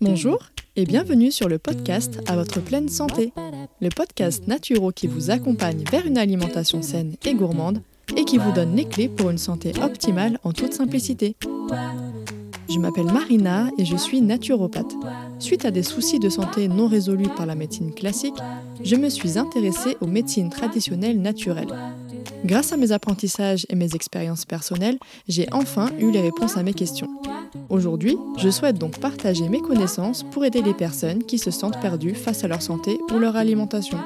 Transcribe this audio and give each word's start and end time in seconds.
Bonjour 0.00 0.38
et 0.74 0.84
bienvenue 0.84 1.30
sur 1.30 1.48
le 1.48 1.58
podcast 1.60 2.18
À 2.26 2.34
votre 2.34 2.60
pleine 2.60 2.88
santé, 2.88 3.32
le 3.80 3.88
podcast 3.88 4.48
naturo 4.48 4.90
qui 4.90 5.06
vous 5.06 5.30
accompagne 5.30 5.84
vers 5.88 6.04
une 6.04 6.18
alimentation 6.18 6.82
saine 6.82 7.14
et 7.24 7.34
gourmande 7.34 7.82
et 8.16 8.24
qui 8.24 8.38
vous 8.38 8.50
donne 8.50 8.74
les 8.74 8.88
clés 8.88 9.08
pour 9.08 9.30
une 9.30 9.38
santé 9.38 9.72
optimale 9.80 10.40
en 10.42 10.52
toute 10.52 10.74
simplicité. 10.74 11.36
Je 12.72 12.78
m'appelle 12.78 13.12
Marina 13.12 13.68
et 13.76 13.84
je 13.84 13.96
suis 13.96 14.22
naturopathe. 14.22 14.94
Suite 15.38 15.66
à 15.66 15.70
des 15.70 15.82
soucis 15.82 16.18
de 16.18 16.30
santé 16.30 16.68
non 16.68 16.86
résolus 16.86 17.28
par 17.36 17.44
la 17.44 17.54
médecine 17.54 17.92
classique, 17.92 18.36
je 18.82 18.96
me 18.96 19.10
suis 19.10 19.38
intéressée 19.38 19.98
aux 20.00 20.06
médecines 20.06 20.48
traditionnelles 20.48 21.20
naturelles. 21.20 21.74
Grâce 22.46 22.72
à 22.72 22.78
mes 22.78 22.92
apprentissages 22.92 23.66
et 23.68 23.74
mes 23.74 23.94
expériences 23.94 24.46
personnelles, 24.46 24.98
j'ai 25.28 25.46
enfin 25.52 25.90
eu 25.98 26.10
les 26.10 26.22
réponses 26.22 26.56
à 26.56 26.62
mes 26.62 26.72
questions. 26.72 27.08
Aujourd'hui, 27.68 28.16
je 28.38 28.48
souhaite 28.48 28.78
donc 28.78 28.98
partager 28.98 29.50
mes 29.50 29.60
connaissances 29.60 30.22
pour 30.22 30.46
aider 30.46 30.62
les 30.62 30.72
personnes 30.72 31.24
qui 31.24 31.36
se 31.36 31.50
sentent 31.50 31.80
perdues 31.82 32.14
face 32.14 32.42
à 32.42 32.48
leur 32.48 32.62
santé 32.62 32.98
ou 33.12 33.18
leur 33.18 33.36
alimentation. 33.36 33.98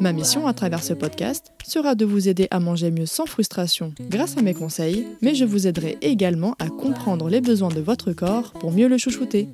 Ma 0.00 0.14
mission 0.14 0.46
à 0.46 0.54
travers 0.54 0.82
ce 0.82 0.94
podcast 0.94 1.52
sera 1.62 1.94
de 1.94 2.06
vous 2.06 2.26
aider 2.26 2.48
à 2.50 2.58
manger 2.58 2.90
mieux 2.90 3.04
sans 3.04 3.26
frustration 3.26 3.92
grâce 4.08 4.38
à 4.38 4.42
mes 4.42 4.54
conseils, 4.54 5.06
mais 5.20 5.34
je 5.34 5.44
vous 5.44 5.66
aiderai 5.66 5.98
également 6.00 6.54
à 6.58 6.68
comprendre 6.68 7.28
les 7.28 7.42
besoins 7.42 7.68
de 7.68 7.82
votre 7.82 8.12
corps 8.12 8.52
pour 8.54 8.72
mieux 8.72 8.88
le 8.88 8.96
chouchouter. 8.96 9.50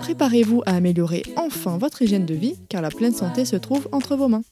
Préparez-vous 0.00 0.62
à 0.66 0.76
améliorer 0.76 1.22
enfin 1.36 1.78
votre 1.78 2.02
hygiène 2.02 2.26
de 2.26 2.34
vie 2.34 2.56
car 2.68 2.82
la 2.82 2.90
pleine 2.90 3.14
santé 3.14 3.46
se 3.46 3.56
trouve 3.56 3.88
entre 3.90 4.16
vos 4.16 4.28
mains. 4.28 4.42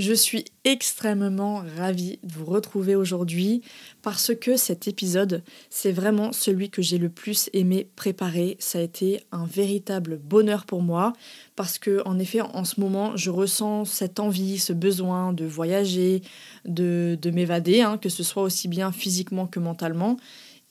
Je 0.00 0.14
suis 0.14 0.46
extrêmement 0.64 1.62
ravie 1.76 2.20
de 2.22 2.32
vous 2.32 2.46
retrouver 2.46 2.94
aujourd'hui 2.94 3.60
parce 4.00 4.34
que 4.34 4.56
cet 4.56 4.88
épisode, 4.88 5.42
c'est 5.68 5.92
vraiment 5.92 6.32
celui 6.32 6.70
que 6.70 6.80
j'ai 6.80 6.96
le 6.96 7.10
plus 7.10 7.50
aimé 7.52 7.86
préparer. 7.96 8.56
Ça 8.60 8.78
a 8.78 8.80
été 8.80 9.20
un 9.30 9.44
véritable 9.44 10.16
bonheur 10.16 10.64
pour 10.64 10.80
moi 10.80 11.12
parce 11.54 11.78
que 11.78 12.00
en 12.06 12.18
effet, 12.18 12.40
en 12.40 12.64
ce 12.64 12.80
moment, 12.80 13.14
je 13.14 13.28
ressens 13.28 13.84
cette 13.84 14.20
envie, 14.20 14.58
ce 14.58 14.72
besoin 14.72 15.34
de 15.34 15.44
voyager, 15.44 16.22
de, 16.64 17.18
de 17.20 17.30
m'évader, 17.30 17.82
hein, 17.82 17.98
que 17.98 18.08
ce 18.08 18.22
soit 18.22 18.42
aussi 18.42 18.68
bien 18.68 18.92
physiquement 18.92 19.46
que 19.46 19.60
mentalement. 19.60 20.16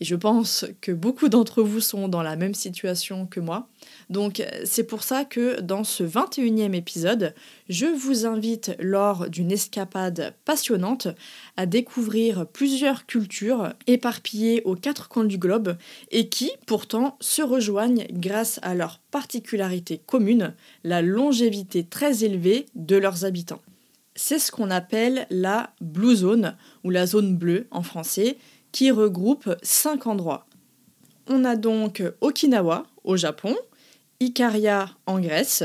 Et 0.02 0.05
je 0.05 0.16
pense 0.16 0.66
que 0.80 0.94
beaucoup 0.94 1.28
d'entre 1.28 1.61
vous 1.61 1.81
sont 1.81 2.08
dans 2.08 2.23
la 2.23 2.38
même 2.38 2.53
situation 2.53 3.25
que 3.25 3.42
moi. 3.42 3.67
Donc 4.09 4.41
c'est 4.64 4.86
pour 4.86 5.03
ça 5.03 5.25
que 5.25 5.59
dans 5.59 5.83
ce 5.83 6.03
21e 6.03 6.73
épisode, 6.73 7.33
je 7.67 7.86
vous 7.86 8.25
invite 8.25 8.75
lors 8.80 9.30
d'une 9.30 9.52
escapade 9.52 10.33
passionnante 10.45 11.09
à 11.58 11.66
découvrir 11.66 12.47
plusieurs 12.47 13.06
cultures 13.08 13.73
éparpillées 13.88 14.61
aux 14.64 14.75
quatre 14.75 15.09
coins 15.09 15.25
du 15.25 15.38
globe 15.38 15.75
et 16.11 16.30
qui 16.30 16.50
pourtant 16.66 17.17
se 17.19 17.41
rejoignent 17.41 18.08
grâce 18.11 18.59
à 18.63 18.75
leur 18.75 19.00
particularité 19.11 20.02
commune, 20.06 20.53
la 20.86 21.02
longévité 21.02 21.84
très 21.84 22.23
élevée 22.23 22.67
de 22.75 22.95
leurs 22.95 23.25
habitants. 23.25 23.61
C'est 24.16 24.39
ce 24.39 24.52
qu'on 24.52 24.69
appelle 24.69 25.28
la 25.30 25.72
Blue 25.81 26.16
Zone 26.16 26.56
ou 26.84 26.89
la 26.89 27.06
zone 27.06 27.38
bleue 27.38 27.67
en 27.72 27.84
français 27.84 28.38
qui 28.72 28.92
regroupe 28.92 29.56
cinq 29.62 30.08
endroits. 30.08 30.45
On 31.28 31.45
a 31.45 31.56
donc 31.56 32.03
Okinawa 32.22 32.86
au 33.03 33.17
Japon, 33.17 33.56
Ikaria 34.20 34.89
en 35.06 35.20
Grèce, 35.20 35.64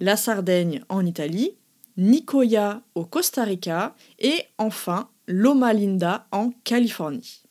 la 0.00 0.16
Sardaigne 0.16 0.82
en 0.88 1.04
Italie, 1.04 1.52
Nicoya 1.96 2.82
au 2.94 3.04
Costa 3.04 3.42
Rica 3.44 3.94
et 4.18 4.44
enfin 4.58 5.08
Loma 5.26 5.72
Linda 5.72 6.26
en 6.30 6.50
Californie. 6.64 7.42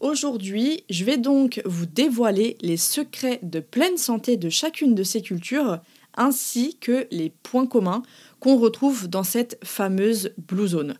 Aujourd'hui, 0.00 0.84
je 0.88 1.04
vais 1.04 1.16
donc 1.16 1.60
vous 1.64 1.86
dévoiler 1.86 2.56
les 2.60 2.76
secrets 2.76 3.40
de 3.42 3.58
pleine 3.58 3.96
santé 3.96 4.36
de 4.36 4.48
chacune 4.48 4.94
de 4.94 5.02
ces 5.02 5.22
cultures 5.22 5.80
ainsi 6.16 6.76
que 6.78 7.08
les 7.10 7.30
points 7.30 7.66
communs 7.66 8.02
qu'on 8.38 8.58
retrouve 8.58 9.08
dans 9.08 9.24
cette 9.24 9.58
fameuse 9.64 10.32
Blue 10.38 10.68
Zone. 10.68 10.98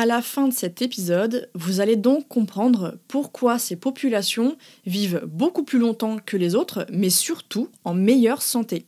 À 0.00 0.06
la 0.06 0.22
fin 0.22 0.48
de 0.48 0.54
cet 0.54 0.80
épisode, 0.80 1.50
vous 1.54 1.80
allez 1.80 1.96
donc 1.96 2.26
comprendre 2.26 2.96
pourquoi 3.06 3.58
ces 3.58 3.76
populations 3.76 4.56
vivent 4.86 5.20
beaucoup 5.26 5.62
plus 5.62 5.78
longtemps 5.78 6.16
que 6.24 6.38
les 6.38 6.54
autres, 6.54 6.86
mais 6.90 7.10
surtout 7.10 7.68
en 7.84 7.92
meilleure 7.92 8.40
santé. 8.40 8.86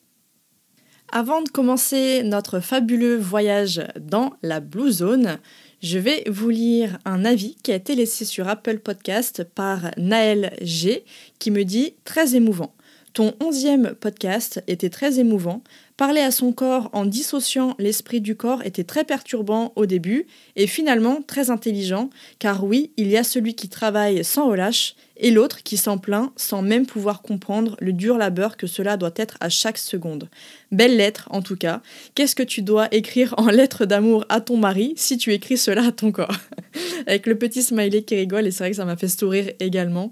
Avant 1.13 1.43
de 1.43 1.51
commencer 1.51 2.23
notre 2.23 2.61
fabuleux 2.61 3.19
voyage 3.19 3.83
dans 4.01 4.33
la 4.43 4.61
Blue 4.61 4.91
Zone, 4.91 5.39
je 5.83 5.99
vais 5.99 6.25
vous 6.31 6.49
lire 6.49 6.99
un 7.05 7.27
avis 7.27 7.57
qui 7.63 7.73
a 7.73 7.77
été 7.77 7.95
laissé 7.95 8.25
sur 8.25 8.49
Apple 8.49 8.79
Podcast 8.79 9.45
par 9.45 9.91
Naël 9.99 10.57
G 10.63 11.05
qui 11.39 11.51
me 11.51 11.67
dit 11.67 11.93
très 12.07 12.37
émouvant. 12.37 12.75
Ton 13.13 13.35
onzième 13.45 13.95
podcast 14.01 14.65
était 14.67 14.89
très 14.89 15.19
émouvant. 15.19 15.63
Parler 16.03 16.23
à 16.23 16.33
son 16.33 16.51
corps 16.51 16.91
en 16.95 17.07
dissociant 17.07 17.77
l'esprit 17.79 18.21
du 18.21 18.35
corps 18.35 18.65
était 18.65 18.83
très 18.83 19.05
perturbant 19.05 19.73
au 19.77 19.87
début 19.87 20.27
et 20.57 20.67
finalement 20.67 21.23
très 21.25 21.49
intelligent, 21.49 22.11
car 22.41 22.65
oui, 22.65 22.91
il 22.97 23.07
y 23.07 23.17
a 23.17 23.23
celui 23.23 23.55
qui 23.55 23.69
travaille 23.69 24.25
sans 24.25 24.49
relâche 24.49 24.97
et 25.23 25.31
l'autre 25.31 25.63
qui 25.63 25.79
s'en 25.79 25.97
plaint 25.97 26.31
sans 26.37 26.61
même 26.61 26.85
pouvoir 26.85 27.23
comprendre 27.23 27.77
le 27.81 27.95
dur 27.95 28.19
labeur 28.19 28.59
que 28.59 28.67
cela 28.67 28.99
doit 28.99 29.15
être 29.17 29.39
à 29.41 29.49
chaque 29.49 29.79
seconde. 29.79 30.29
Belle 30.71 30.97
lettre 30.99 31.29
en 31.31 31.41
tout 31.41 31.57
cas. 31.57 31.81
Qu'est-ce 32.15 32.37
que 32.37 32.43
tu 32.43 32.61
dois 32.61 32.89
écrire 32.95 33.35
en 33.39 33.49
lettre 33.49 33.87
d'amour 33.87 34.27
à 34.29 34.41
ton 34.41 34.59
mari 34.59 34.93
si 34.97 35.17
tu 35.17 35.33
écris 35.33 35.57
cela 35.57 35.87
à 35.87 35.93
ton 35.93 36.13
corps? 36.13 36.37
Avec 37.07 37.27
le 37.27 37.39
petit 37.39 37.63
smiley 37.63 38.03
qui 38.03 38.17
rigole 38.17 38.47
et 38.47 38.51
c'est 38.51 38.65
vrai 38.65 38.71
que 38.71 38.77
ça 38.77 38.85
m'a 38.85 38.97
fait 38.97 39.09
sourire 39.09 39.51
également. 39.61 40.11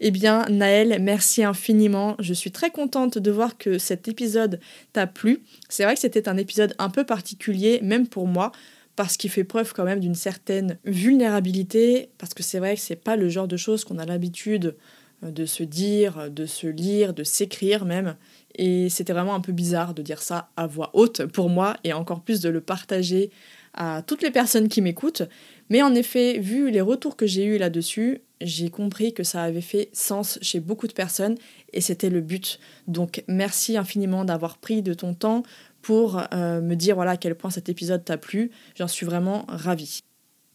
Eh 0.00 0.10
bien 0.10 0.46
Naël, 0.48 0.98
merci 1.00 1.44
infiniment. 1.44 2.16
Je 2.20 2.32
suis 2.32 2.50
très 2.50 2.70
contente 2.70 3.18
de 3.18 3.30
voir 3.30 3.58
que 3.58 3.76
cet 3.78 4.08
épisode 4.08 4.60
t'a 4.92 5.06
plu 5.06 5.42
c'est 5.72 5.84
vrai 5.84 5.94
que 5.94 6.00
c'était 6.00 6.28
un 6.28 6.36
épisode 6.36 6.74
un 6.78 6.90
peu 6.90 7.04
particulier, 7.04 7.80
même 7.82 8.06
pour 8.06 8.26
moi, 8.26 8.52
parce 8.96 9.16
qu'il 9.16 9.30
fait 9.30 9.44
preuve 9.44 9.72
quand 9.72 9.84
même 9.84 10.00
d'une 10.00 10.14
certaine 10.14 10.78
vulnérabilité, 10.84 12.10
parce 12.18 12.34
que 12.34 12.42
c'est 12.42 12.58
vrai 12.58 12.74
que 12.74 12.80
c'est 12.80 12.96
pas 12.96 13.16
le 13.16 13.28
genre 13.28 13.48
de 13.48 13.56
choses 13.56 13.84
qu'on 13.84 13.98
a 13.98 14.04
l'habitude 14.04 14.76
euh, 15.24 15.30
de 15.30 15.46
se 15.46 15.62
dire, 15.62 16.30
de 16.30 16.46
se 16.46 16.66
lire, 16.66 17.14
de 17.14 17.24
s'écrire 17.24 17.84
même. 17.84 18.16
Et 18.54 18.88
c'était 18.90 19.12
vraiment 19.12 19.34
un 19.34 19.40
peu 19.40 19.52
bizarre 19.52 19.94
de 19.94 20.02
dire 20.02 20.20
ça 20.20 20.50
à 20.56 20.66
voix 20.66 20.90
haute 20.92 21.26
pour 21.26 21.48
moi, 21.48 21.76
et 21.84 21.92
encore 21.92 22.22
plus 22.22 22.40
de 22.40 22.48
le 22.48 22.60
partager 22.60 23.30
à 23.74 24.02
toutes 24.06 24.22
les 24.22 24.30
personnes 24.30 24.68
qui 24.68 24.82
m'écoutent. 24.82 25.22
Mais 25.70 25.82
en 25.82 25.94
effet, 25.94 26.38
vu 26.38 26.70
les 26.70 26.82
retours 26.82 27.16
que 27.16 27.26
j'ai 27.26 27.44
eus 27.44 27.56
là-dessus, 27.56 28.20
j'ai 28.42 28.70
compris 28.70 29.14
que 29.14 29.22
ça 29.22 29.42
avait 29.42 29.62
fait 29.62 29.88
sens 29.92 30.38
chez 30.42 30.60
beaucoup 30.60 30.86
de 30.86 30.92
personnes 30.92 31.36
et 31.72 31.80
c'était 31.80 32.10
le 32.10 32.20
but. 32.20 32.58
Donc 32.88 33.24
merci 33.28 33.76
infiniment 33.76 34.24
d'avoir 34.24 34.58
pris 34.58 34.82
de 34.82 34.94
ton 34.94 35.14
temps 35.14 35.44
pour 35.82 36.22
euh, 36.32 36.60
me 36.60 36.74
dire 36.74 36.94
voilà 36.94 37.12
à 37.12 37.16
quel 37.16 37.34
point 37.34 37.50
cet 37.50 37.68
épisode 37.68 38.04
t'a 38.04 38.16
plu. 38.16 38.50
J'en 38.76 38.88
suis 38.88 39.04
vraiment 39.04 39.44
ravie. 39.48 40.00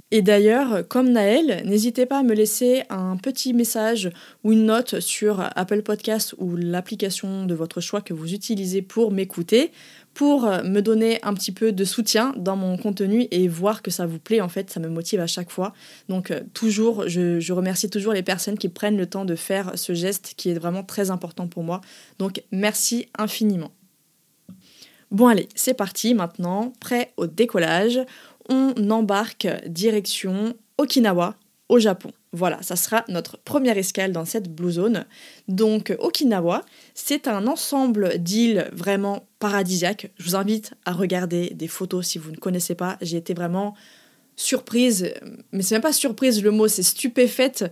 Et 0.10 0.22
d'ailleurs, 0.22 0.88
comme 0.88 1.10
Naël, 1.10 1.64
n'hésitez 1.66 2.06
pas 2.06 2.20
à 2.20 2.24
me 2.24 2.34
laisser 2.34 2.84
un 2.90 3.18
petit 3.18 3.54
message 3.54 4.10
ou 4.46 4.54
une 4.54 4.68
note 4.68 5.02
sur 5.02 5.46
Apple 5.54 5.82
Podcast 5.82 6.34
ou 6.38 6.56
l'application 6.56 7.46
de 7.46 7.54
votre 7.54 7.82
choix 7.82 8.00
que 8.00 8.14
vous 8.14 8.34
utilisez 8.34 8.82
pour 8.82 9.12
m'écouter, 9.12 9.74
pour 10.14 10.46
me 10.46 10.80
donner 10.80 11.20
un 11.24 11.34
petit 11.34 11.52
peu 11.52 11.74
de 11.74 11.84
soutien 11.84 12.34
dans 12.38 12.56
mon 12.56 12.78
contenu 12.78 13.28
et 13.32 13.50
voir 13.50 13.82
que 13.82 13.92
ça 13.92 14.06
vous 14.06 14.18
plaît. 14.18 14.40
En 14.40 14.48
fait, 14.48 14.70
ça 14.70 14.80
me 14.80 14.88
motive 14.88 15.20
à 15.20 15.28
chaque 15.28 15.52
fois. 15.52 15.74
Donc 16.08 16.32
euh, 16.32 16.40
toujours, 16.54 17.10
je 17.10 17.52
remercie 17.52 17.90
toujours 17.90 18.14
les 18.14 18.24
personnes 18.24 18.58
qui 18.58 18.70
prennent 18.70 18.98
le 18.98 19.08
temps 19.08 19.26
de 19.26 19.36
faire 19.36 19.74
ce 19.76 19.94
geste 19.94 20.36
qui 20.38 20.52
est 20.52 20.58
vraiment 20.58 20.84
très 20.84 21.12
important 21.12 21.50
pour 21.50 21.64
moi. 21.64 21.82
Donc 22.18 22.42
merci 22.54 23.10
infiniment. 23.18 23.74
Bon 25.12 25.28
allez, 25.28 25.48
c'est 25.56 25.74
parti 25.74 26.14
maintenant, 26.14 26.74
prêt 26.80 27.14
au 27.18 27.28
décollage 27.28 28.02
on 28.50 28.74
embarque 28.90 29.48
direction 29.68 30.56
Okinawa, 30.78 31.36
au 31.70 31.80
Japon. 31.80 32.12
Voilà, 32.32 32.62
ça 32.62 32.76
sera 32.76 33.04
notre 33.10 33.38
première 33.38 33.78
escale 33.78 34.12
dans 34.12 34.26
cette 34.26 34.54
Blue 34.54 34.72
Zone. 34.72 35.06
Donc 35.48 35.96
Okinawa, 36.00 36.64
c'est 36.94 37.28
un 37.28 37.48
ensemble 37.48 38.20
d'îles 38.20 38.70
vraiment 38.72 39.28
paradisiaques. 39.40 40.12
Je 40.18 40.30
vous 40.30 40.36
invite 40.36 40.74
à 40.86 40.94
regarder 40.94 41.52
des 41.54 41.68
photos 41.68 42.08
si 42.08 42.20
vous 42.20 42.32
ne 42.32 42.38
connaissez 42.38 42.76
pas. 42.76 42.98
J'ai 43.02 43.18
été 43.18 43.34
vraiment 43.34 43.76
surprise, 44.36 45.14
mais 45.52 45.64
c'est 45.64 45.76
même 45.76 45.82
pas 45.82 45.94
surprise 45.94 46.44
le 46.44 46.52
mot, 46.52 46.68
c'est 46.68 46.84
stupéfaite 46.84 47.66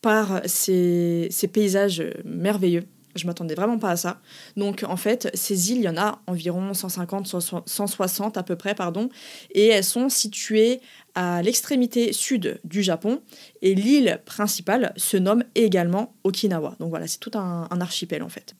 par 0.00 0.40
ces 0.46 1.28
paysages 1.52 2.04
merveilleux. 2.24 2.84
Je 3.14 3.26
m'attendais 3.26 3.54
vraiment 3.54 3.78
pas 3.78 3.90
à 3.90 3.96
ça. 3.96 4.20
Donc 4.56 4.84
en 4.88 4.96
fait, 4.96 5.30
ces 5.34 5.72
îles, 5.72 5.78
il 5.78 5.84
y 5.84 5.88
en 5.88 5.96
a 5.96 6.20
environ 6.26 6.72
150, 6.72 7.26
160 7.66 8.36
à 8.36 8.42
peu 8.42 8.56
près, 8.56 8.74
pardon, 8.74 9.08
et 9.52 9.68
elles 9.68 9.84
sont 9.84 10.08
situées 10.08 10.80
à 11.14 11.42
l'extrémité 11.42 12.12
sud 12.12 12.60
du 12.64 12.82
Japon. 12.82 13.20
Et 13.60 13.74
l'île 13.74 14.20
principale 14.24 14.92
se 14.96 15.16
nomme 15.16 15.44
également 15.54 16.14
Okinawa. 16.24 16.76
Donc 16.80 16.90
voilà, 16.90 17.06
c'est 17.06 17.20
tout 17.20 17.32
un, 17.34 17.68
archipel 17.80 18.22
en 18.22 18.28
fait. 18.28 18.54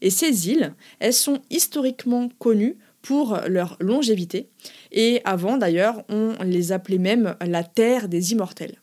Et 0.00 0.10
ces 0.10 0.48
îles, 0.48 0.74
elles 0.98 1.14
sont 1.14 1.40
historiquement 1.50 2.28
connues 2.38 2.76
pour 3.02 3.38
leur 3.46 3.76
longévité. 3.80 4.48
Et 4.92 5.20
avant 5.24 5.56
d'ailleurs, 5.56 6.02
on 6.08 6.34
les 6.44 6.72
appelait 6.72 6.98
même 6.98 7.36
la 7.40 7.62
Terre 7.62 8.08
des 8.08 8.32
Immortels. 8.32 8.76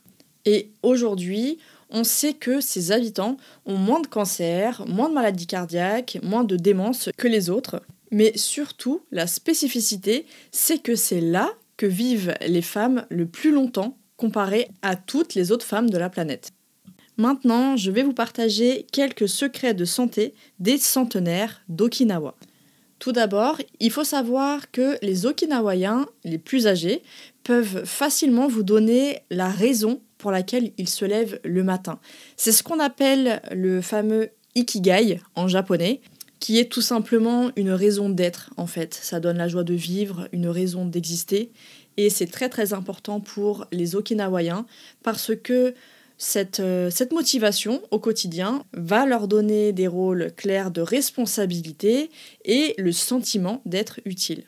Et 0.46 0.72
aujourd'hui, 0.82 1.60
on 1.90 2.04
sait 2.04 2.34
que 2.34 2.62
ces 2.62 2.92
habitants 2.92 3.38
ont 3.66 3.78
moins 3.78 4.02
de 4.02 4.08
cancer, 4.08 4.84
moins 4.88 5.10
de 5.10 5.14
maladies 5.14 5.48
cardiaques, 5.48 6.18
moins 6.24 6.44
de 6.44 6.56
démence 6.56 7.10
que 7.18 7.28
les 7.28 7.50
autres. 7.50 7.82
Mais 8.12 8.38
surtout, 8.38 9.02
la 9.12 9.28
spécificité, 9.28 10.26
c'est 10.52 10.82
que 10.82 10.96
c'est 10.96 11.22
là 11.22 11.52
que 11.78 11.86
vivent 11.86 12.34
les 12.46 12.62
femmes 12.62 13.06
le 13.10 13.26
plus 13.26 13.52
longtemps 13.52 13.98
comparé 14.18 14.70
à 14.82 14.96
toutes 14.96 15.34
les 15.34 15.52
autres 15.52 15.66
femmes 15.66 15.90
de 15.90 15.98
la 15.98 16.10
planète. 16.10 16.52
Maintenant, 17.18 17.78
je 17.78 17.92
vais 17.92 18.04
vous 18.04 18.14
partager 18.14 18.88
quelques 18.92 19.28
secrets 19.28 19.74
de 19.74 19.86
santé 19.86 20.34
des 20.60 20.78
centenaires 20.78 21.62
d'Okinawa. 21.70 22.36
Tout 23.00 23.12
d'abord, 23.12 23.58
il 23.80 23.92
faut 23.92 24.06
savoir 24.06 24.72
que 24.72 24.98
les 25.02 25.26
Okinawaiens 25.26 26.08
les 26.24 26.38
plus 26.38 26.68
âgés 26.68 27.04
peuvent 27.44 27.84
facilement 27.84 28.48
vous 28.48 28.64
donner 28.64 29.20
la 29.30 29.50
raison 29.50 30.02
pour 30.24 30.32
laquelle 30.32 30.72
ils 30.78 30.88
se 30.88 31.04
lèvent 31.04 31.42
le 31.44 31.66
matin. 31.66 32.00
C'est 32.38 32.54
ce 32.54 32.64
qu'on 32.64 32.80
appelle 32.80 33.42
le 33.52 33.82
fameux 33.82 34.30
ikigai 34.56 35.20
en 35.36 35.50
japonais, 35.50 36.00
qui 36.40 36.60
est 36.60 36.72
tout 36.72 36.82
simplement 36.82 37.52
une 37.58 37.72
raison 37.72 38.08
d'être 38.10 38.52
en 38.56 38.66
fait. 38.66 38.94
Ça 38.94 39.20
donne 39.20 39.38
la 39.38 39.50
joie 39.50 39.66
de 39.66 39.74
vivre, 39.74 40.30
une 40.32 40.48
raison 40.48 40.86
d'exister. 40.86 41.52
Et 41.98 42.10
c'est 42.10 42.28
très 42.28 42.48
très 42.48 42.72
important 42.72 43.20
pour 43.20 43.68
les 43.74 43.98
Okinawaïens 43.98 44.66
parce 45.04 45.34
que 45.36 45.74
cette, 46.18 46.62
euh, 46.62 46.90
cette, 46.90 47.12
motivation 47.12 47.82
au 47.92 48.00
quotidien 48.00 48.64
va 48.72 49.06
leur 49.06 49.28
donner 49.28 49.74
des 49.74 49.88
rôles 49.88 50.32
clairs 50.38 50.72
de 50.72 50.80
responsabilité 50.80 52.10
et 52.46 52.76
le 52.78 52.94
sentiment 52.94 53.62
d'être 53.66 54.00
utile. 54.06 54.46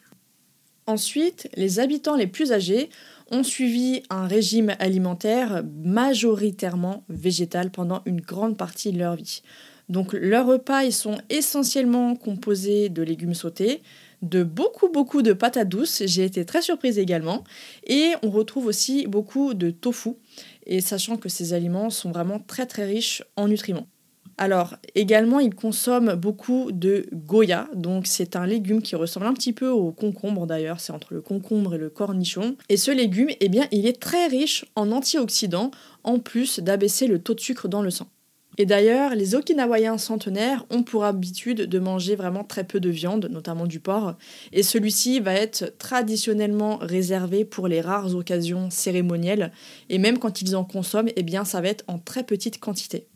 Ensuite, 0.88 1.50
les 1.56 1.80
habitants 1.80 2.16
les 2.16 2.28
plus 2.28 2.52
âgés 2.52 2.90
ont 3.32 3.44
suivi 3.44 4.04
un 4.12 4.28
régime 4.28 4.76
alimentaire 4.78 5.64
majoritairement 5.84 7.04
végétal 7.10 7.72
pendant 7.72 8.04
une 8.06 8.22
grande 8.22 8.56
partie 8.56 8.92
de 8.92 9.00
leur 9.00 9.16
vie. 9.16 9.42
Donc 9.90 10.14
leurs 10.14 10.46
repas, 10.46 10.90
sont 10.92 11.18
essentiellement 11.30 12.16
composés 12.16 12.90
de 12.90 13.02
légumes 13.02 13.34
sautés, 13.34 13.82
de 14.22 14.44
beaucoup 14.44 14.90
beaucoup 14.90 15.22
de 15.22 15.34
patates 15.34 15.70
douces, 15.70 16.04
j'ai 16.06 16.24
été 16.24 16.46
très 16.46 16.62
surprise 16.62 16.98
également, 16.98 17.44
et 17.86 18.14
on 18.24 18.30
retrouve 18.30 18.66
aussi 18.66 19.06
beaucoup 19.08 19.54
de 19.54 19.70
tofu, 19.72 20.12
et 20.66 20.82
sachant 20.82 21.18
que 21.18 21.30
ces 21.30 21.54
aliments 21.54 21.90
sont 21.90 22.12
vraiment 22.12 22.40
très 22.40 22.66
très 22.66 22.86
riches 22.86 23.24
en 23.36 23.48
nutriments. 23.48 23.88
Alors, 24.38 24.76
également, 24.96 25.40
ils 25.40 25.56
consomment 25.56 26.16
beaucoup 26.16 26.72
de 26.74 27.06
goya, 27.14 27.70
donc 27.74 28.06
c'est 28.06 28.36
un 28.36 28.46
légume 28.46 28.82
qui 28.82 28.98
ressemble 28.98 29.28
un 29.28 29.34
petit 29.34 29.54
peu 29.54 29.70
au 29.70 29.94
concombre 29.94 30.46
d'ailleurs, 30.46 30.82
c'est 30.82 30.92
entre 30.92 31.14
le 31.14 31.22
concombre 31.22 31.76
et 31.76 31.78
le 31.78 31.90
cornichon. 31.90 32.58
Et 32.68 32.76
ce 32.76 32.92
légume, 32.92 33.30
eh 33.40 33.48
bien, 33.48 33.66
il 33.72 33.88
est 33.88 34.02
très 34.02 34.28
riche 34.28 34.66
en 34.76 34.92
antioxydants, 34.92 35.72
en 36.04 36.20
plus 36.20 36.60
d'abaisser 36.60 37.08
le 37.08 37.20
taux 37.20 37.34
de 37.34 37.40
sucre 37.40 37.70
dans 37.70 37.82
le 37.82 37.90
sang. 37.90 38.08
Et 38.58 38.66
d'ailleurs, 38.66 39.16
les 39.16 39.36
Okinawaïens 39.36 39.98
centenaires 39.98 40.66
ont 40.70 40.84
pour 40.84 41.06
habitude 41.06 41.62
de 41.62 41.80
manger 41.80 42.16
vraiment 42.16 42.44
très 42.44 42.64
peu 42.66 42.82
de 42.82 42.90
viande, 42.90 43.30
notamment 43.32 43.68
du 43.68 43.80
porc, 43.80 44.16
et 44.52 44.64
celui-ci 44.64 45.22
va 45.22 45.34
être 45.34 45.78
traditionnellement 45.78 46.78
réservé 46.82 47.46
pour 47.46 47.70
les 47.70 47.80
rares 47.80 48.16
occasions 48.16 48.70
cérémonielles, 48.70 49.54
et 49.90 49.98
même 49.98 50.20
quand 50.20 50.42
ils 50.42 50.58
en 50.58 50.66
consomment, 50.66 51.12
eh 51.16 51.24
bien 51.24 51.46
ça 51.46 51.62
va 51.62 51.70
être 51.70 51.86
en 51.88 52.00
très 52.00 52.24
petite 52.24 52.60
quantité. 52.60 53.08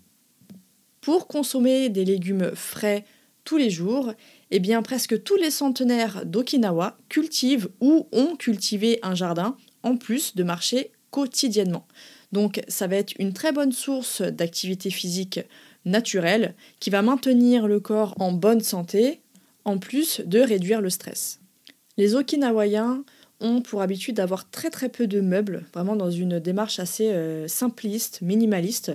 Pour 1.01 1.27
consommer 1.27 1.89
des 1.89 2.05
légumes 2.05 2.51
frais 2.55 3.05
tous 3.45 3.57
les 3.57 3.69
jours, 3.69 4.13
eh 4.51 4.59
bien 4.59 4.81
presque 4.81 5.23
tous 5.23 5.35
les 5.35 5.49
centenaires 5.49 6.25
d'Okinawa 6.25 6.97
cultivent 7.07 7.69
ou 7.79 8.07
ont 8.11 8.35
cultivé 8.35 8.99
un 9.01 9.15
jardin, 9.15 9.55
en 9.83 9.95
plus 9.95 10.35
de 10.35 10.43
marcher 10.43 10.91
quotidiennement. 11.09 11.87
Donc 12.31 12.61
ça 12.67 12.87
va 12.87 12.97
être 12.97 13.13
une 13.17 13.33
très 13.33 13.51
bonne 13.51 13.71
source 13.71 14.21
d'activité 14.21 14.89
physique 14.89 15.39
naturelle 15.85 16.53
qui 16.79 16.89
va 16.89 17.01
maintenir 17.01 17.67
le 17.67 17.79
corps 17.79 18.13
en 18.19 18.31
bonne 18.31 18.61
santé, 18.61 19.21
en 19.65 19.77
plus 19.77 20.21
de 20.25 20.39
réduire 20.39 20.81
le 20.81 20.89
stress. 20.89 21.39
Les 21.97 22.15
Okinawaïens 22.15 23.03
ont 23.41 23.61
pour 23.61 23.81
habitude 23.81 24.15
d'avoir 24.15 24.49
très 24.49 24.69
très 24.69 24.89
peu 24.89 25.07
de 25.07 25.21
meubles, 25.21 25.65
vraiment 25.73 25.95
dans 25.95 26.11
une 26.11 26.39
démarche 26.39 26.79
assez 26.79 27.11
euh, 27.11 27.47
simpliste, 27.47 28.21
minimaliste. 28.21 28.91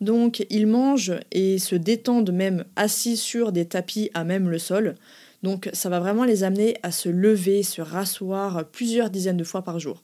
Donc 0.00 0.46
ils 0.50 0.66
mangent 0.66 1.14
et 1.32 1.58
se 1.58 1.74
détendent 1.74 2.32
même 2.32 2.64
assis 2.76 3.16
sur 3.16 3.52
des 3.52 3.66
tapis 3.66 4.10
à 4.14 4.24
même 4.24 4.48
le 4.48 4.58
sol. 4.58 4.94
Donc 5.42 5.70
ça 5.72 5.88
va 5.88 6.00
vraiment 6.00 6.24
les 6.24 6.44
amener 6.44 6.76
à 6.82 6.90
se 6.90 7.08
lever, 7.08 7.62
se 7.62 7.80
rasseoir 7.80 8.66
plusieurs 8.68 9.10
dizaines 9.10 9.36
de 9.36 9.44
fois 9.44 9.62
par 9.62 9.78
jour. 9.78 10.02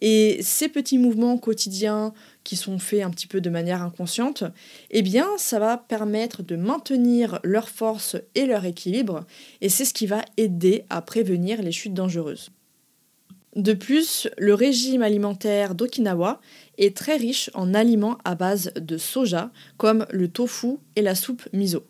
Et 0.00 0.38
ces 0.42 0.68
petits 0.68 0.98
mouvements 0.98 1.36
quotidiens 1.36 2.14
qui 2.42 2.56
sont 2.56 2.78
faits 2.78 3.02
un 3.02 3.10
petit 3.10 3.26
peu 3.26 3.40
de 3.40 3.50
manière 3.50 3.82
inconsciente, 3.82 4.44
eh 4.90 5.02
bien, 5.02 5.28
ça 5.36 5.58
va 5.58 5.76
permettre 5.76 6.42
de 6.42 6.56
maintenir 6.56 7.38
leur 7.44 7.68
force 7.68 8.16
et 8.34 8.46
leur 8.46 8.64
équilibre, 8.64 9.26
et 9.60 9.68
c'est 9.68 9.84
ce 9.84 9.92
qui 9.92 10.06
va 10.06 10.24
aider 10.38 10.84
à 10.88 11.02
prévenir 11.02 11.60
les 11.60 11.72
chutes 11.72 11.94
dangereuses. 11.94 12.50
De 13.56 13.72
plus, 13.72 14.28
le 14.38 14.54
régime 14.54 15.02
alimentaire 15.02 15.74
d'Okinawa 15.74 16.40
est 16.78 16.96
très 16.96 17.16
riche 17.16 17.50
en 17.54 17.74
aliments 17.74 18.18
à 18.24 18.34
base 18.34 18.72
de 18.76 18.96
soja, 18.96 19.50
comme 19.76 20.06
le 20.10 20.28
tofu 20.28 20.78
et 20.94 21.02
la 21.02 21.14
soupe 21.14 21.48
miso. 21.52 21.84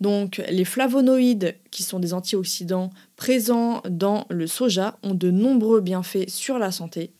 Donc 0.00 0.42
les 0.48 0.64
flavonoïdes, 0.64 1.56
qui 1.70 1.82
sont 1.82 2.00
des 2.00 2.14
antioxydants 2.14 2.90
présents 3.16 3.82
dans 3.88 4.26
le 4.30 4.46
soja, 4.46 4.98
ont 5.02 5.14
de 5.14 5.30
nombreux 5.30 5.80
bienfaits 5.80 6.28
sur 6.28 6.58
la 6.58 6.72
santé 6.72 7.12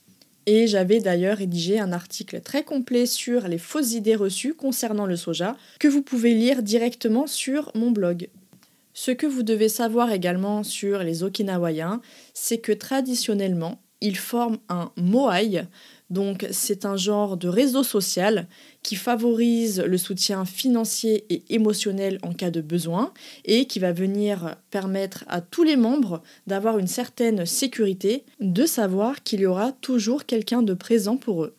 et 0.47 0.67
j'avais 0.67 1.01
d'ailleurs 1.01 1.39
rédigé 1.39 1.79
un 1.79 1.93
article 1.93 2.41
très 2.41 2.65
complet 2.65 3.07
sur 3.07 3.49
les 3.49 3.59
fausses 3.59 3.93
idées 3.93 4.17
reçues 4.17 4.55
concernant 4.55 5.07
le 5.07 5.17
soja 5.17 5.57
que 5.79 5.89
vous 5.89 6.03
pouvez 6.03 6.35
lire 6.35 6.63
directement 6.63 7.27
sur 7.27 7.71
mon 7.75 7.91
blog. 7.91 8.29
Ce 8.95 9.11
que 9.11 9.27
vous 9.27 9.43
devez 9.43 9.69
savoir 9.69 10.13
également 10.13 10.63
sur 10.63 11.01
les 11.03 11.25
Okinawaïens, 11.25 12.01
c'est 12.33 12.59
que 12.59 12.73
traditionnellement, 12.73 13.83
ils 14.01 14.17
forment 14.17 14.59
un 14.69 14.93
moai, 14.97 15.65
donc 16.11 16.47
c'est 16.53 16.85
un 16.85 16.97
genre 16.97 17.37
de 17.37 17.49
réseau 17.49 17.83
social 17.83 18.47
qui 18.83 18.95
favorise 18.95 19.81
le 19.81 19.99
soutien 19.99 20.45
financier 20.45 21.25
et 21.29 21.43
émotionnel 21.49 22.19
en 22.23 22.33
cas 22.33 22.51
de 22.51 22.61
besoin 22.61 23.13
et 23.45 23.65
qui 23.65 23.81
va 23.81 23.93
venir 23.93 24.57
permettre 24.71 25.25
à 25.27 25.41
tous 25.41 25.65
les 25.65 25.77
membres 25.77 26.23
d'avoir 26.47 26.79
une 26.79 26.87
certaine 26.87 27.47
sécurité, 27.47 28.25
de 28.39 28.67
savoir 28.67 29.23
qu'il 29.25 29.41
y 29.41 29.47
aura 29.47 29.73
toujours 29.73 30.25
quelqu'un 30.25 30.63
de 30.63 30.75
présent 30.75 31.17
pour 31.17 31.43
eux. 31.43 31.57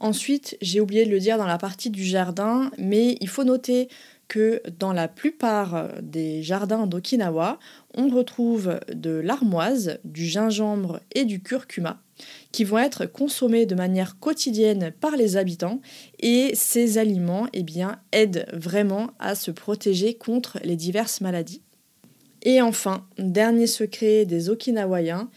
Ensuite, 0.00 0.56
j'ai 0.60 0.80
oublié 0.80 1.04
de 1.06 1.10
le 1.10 1.20
dire 1.20 1.38
dans 1.38 1.46
la 1.46 1.58
partie 1.58 1.90
du 1.90 2.04
jardin, 2.04 2.70
mais 2.78 3.16
il 3.20 3.28
faut 3.28 3.44
noter 3.44 3.88
que 4.30 4.62
dans 4.78 4.92
la 4.92 5.08
plupart 5.08 5.90
des 6.00 6.40
jardins 6.40 6.86
d'Okinawa, 6.86 7.58
on 7.96 8.08
retrouve 8.08 8.78
de 8.94 9.10
l'armoise, 9.10 9.98
du 10.04 10.24
gingembre 10.24 11.00
et 11.12 11.24
du 11.24 11.42
curcuma 11.42 12.00
qui 12.52 12.62
vont 12.62 12.78
être 12.78 13.06
consommés 13.06 13.66
de 13.66 13.74
manière 13.74 14.20
quotidienne 14.20 14.92
par 15.00 15.16
les 15.16 15.36
habitants 15.36 15.80
et 16.20 16.52
ces 16.54 16.98
aliments 16.98 17.48
eh 17.52 17.64
bien, 17.64 18.00
aident 18.12 18.46
vraiment 18.52 19.10
à 19.18 19.34
se 19.34 19.50
protéger 19.50 20.14
contre 20.14 20.60
les 20.62 20.76
diverses 20.76 21.20
maladies. 21.20 21.62
Et 22.42 22.62
enfin, 22.62 23.06
dernier 23.18 23.66
secret 23.66 24.26
des 24.26 24.48
Okinawaïens, 24.48 25.28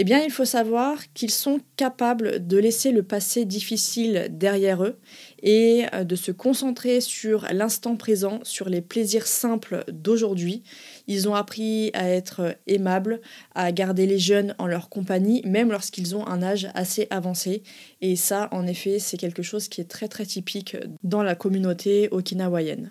eh 0.00 0.04
bien, 0.04 0.22
il 0.22 0.30
faut 0.30 0.44
savoir 0.44 1.12
qu'ils 1.12 1.32
sont 1.32 1.58
capables 1.76 2.46
de 2.46 2.56
laisser 2.56 2.92
le 2.92 3.02
passé 3.02 3.44
difficile 3.44 4.28
derrière 4.30 4.84
eux 4.84 4.96
et 5.42 5.86
euh, 5.94 6.04
de 6.04 6.16
se 6.16 6.32
concentrer 6.32 7.00
sur 7.00 7.46
l'instant 7.52 7.96
présent, 7.96 8.40
sur 8.42 8.68
les 8.68 8.80
plaisirs 8.80 9.26
simples 9.26 9.84
d'aujourd'hui. 9.90 10.62
Ils 11.06 11.28
ont 11.28 11.34
appris 11.34 11.90
à 11.94 12.08
être 12.08 12.56
aimables, 12.66 13.20
à 13.54 13.72
garder 13.72 14.06
les 14.06 14.18
jeunes 14.18 14.54
en 14.58 14.66
leur 14.66 14.88
compagnie, 14.88 15.42
même 15.44 15.70
lorsqu'ils 15.70 16.16
ont 16.16 16.26
un 16.26 16.42
âge 16.42 16.68
assez 16.74 17.06
avancé. 17.10 17.62
Et 18.00 18.16
ça, 18.16 18.48
en 18.52 18.66
effet, 18.66 18.98
c'est 18.98 19.16
quelque 19.16 19.42
chose 19.42 19.68
qui 19.68 19.80
est 19.80 19.88
très 19.90 20.08
très 20.08 20.26
typique 20.26 20.76
dans 21.02 21.22
la 21.22 21.34
communauté 21.34 22.08
okinawaïenne. 22.10 22.90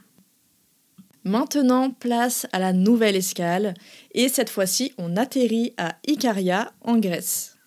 Maintenant, 1.24 1.92
place 1.92 2.48
à 2.54 2.60
la 2.60 2.72
nouvelle 2.72 3.18
escale, 3.18 3.74
et 4.14 4.30
cette 4.30 4.50
fois-ci, 4.50 4.94
on 4.98 5.18
atterrit 5.18 5.74
à 5.78 5.98
Ikaria, 6.08 6.72
en 6.82 6.98
Grèce. 6.98 7.58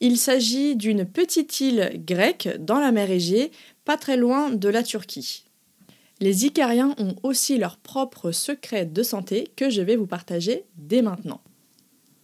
Il 0.00 0.16
s'agit 0.16 0.76
d'une 0.76 1.04
petite 1.04 1.60
île 1.60 2.02
grecque 2.06 2.48
dans 2.60 2.78
la 2.78 2.92
mer 2.92 3.10
Égée, 3.10 3.50
pas 3.88 3.96
très 3.96 4.18
loin 4.18 4.50
de 4.50 4.68
la 4.68 4.82
Turquie. 4.82 5.46
Les 6.20 6.44
Icariens 6.44 6.94
ont 6.98 7.14
aussi 7.22 7.56
leurs 7.56 7.78
propres 7.78 8.32
secrets 8.32 8.84
de 8.84 9.02
santé 9.02 9.50
que 9.56 9.70
je 9.70 9.80
vais 9.80 9.96
vous 9.96 10.06
partager 10.06 10.64
dès 10.76 11.00
maintenant. 11.00 11.40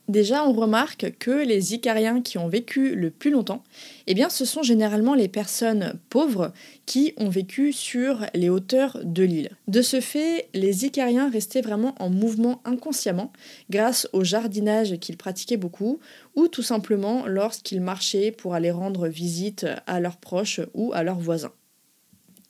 Déjà, 0.08 0.46
on 0.46 0.52
remarque 0.52 1.14
que 1.18 1.30
les 1.30 1.72
Icariens 1.72 2.20
qui 2.20 2.36
ont 2.36 2.48
vécu 2.48 2.94
le 2.94 3.10
plus 3.10 3.30
longtemps, 3.30 3.64
eh 4.06 4.14
ce 4.28 4.44
sont 4.44 4.62
généralement 4.62 5.14
les 5.14 5.28
personnes 5.28 5.98
pauvres 6.10 6.52
qui 6.84 7.14
ont 7.16 7.30
vécu 7.30 7.72
sur 7.72 8.26
les 8.34 8.50
hauteurs 8.50 9.00
de 9.02 9.22
l'île. 9.22 9.50
De 9.66 9.80
ce 9.80 10.02
fait, 10.02 10.48
les 10.52 10.84
Icariens 10.84 11.30
restaient 11.30 11.62
vraiment 11.62 11.94
en 11.98 12.10
mouvement 12.10 12.60
inconsciemment 12.66 13.32
grâce 13.70 14.06
au 14.12 14.24
jardinage 14.24 14.98
qu'ils 14.98 15.16
pratiquaient 15.16 15.56
beaucoup 15.56 16.00
ou 16.36 16.48
tout 16.48 16.62
simplement 16.62 17.26
lorsqu'ils 17.26 17.80
marchaient 17.80 18.30
pour 18.30 18.52
aller 18.52 18.70
rendre 18.70 19.08
visite 19.08 19.66
à 19.86 20.00
leurs 20.00 20.18
proches 20.18 20.60
ou 20.74 20.92
à 20.92 21.02
leurs 21.02 21.18
voisins. 21.18 21.52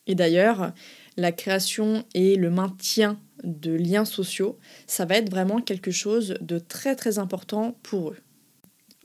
Et 0.08 0.16
d'ailleurs, 0.16 0.72
la 1.16 1.30
création 1.30 2.04
et 2.14 2.34
le 2.34 2.50
maintien 2.50 3.18
de 3.44 3.72
liens 3.72 4.04
sociaux, 4.04 4.58
ça 4.86 5.04
va 5.04 5.16
être 5.16 5.30
vraiment 5.30 5.60
quelque 5.60 5.90
chose 5.90 6.34
de 6.40 6.58
très 6.58 6.96
très 6.96 7.18
important 7.18 7.76
pour 7.82 8.10
eux. 8.10 8.18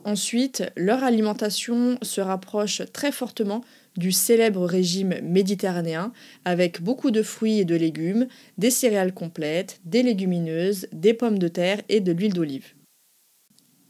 Ensuite, 0.05 0.63
leur 0.77 1.03
alimentation 1.03 1.98
se 2.01 2.22
rapproche 2.22 2.81
très 2.93 3.12
fortement 3.12 3.63
du 3.98 4.12
célèbre 4.13 4.65
régime 4.65 5.15
méditerranéen 5.22 6.13
avec 6.46 6.81
beaucoup 6.81 7.12
de 7.12 7.22
fruits 7.22 7.60
et 7.60 7.65
de 7.65 7.75
légumes, 7.75 8.27
des 8.58 8.69
céréales 8.69 9.13
complètes, 9.13 9.81
des 9.84 10.03
légumineuses, 10.03 10.88
des 10.93 11.13
pommes 11.13 11.39
de 11.39 11.50
terre 11.50 11.81
et 11.89 12.00
de 12.00 12.13
l'huile 12.13 12.34
d'olive. 12.34 12.74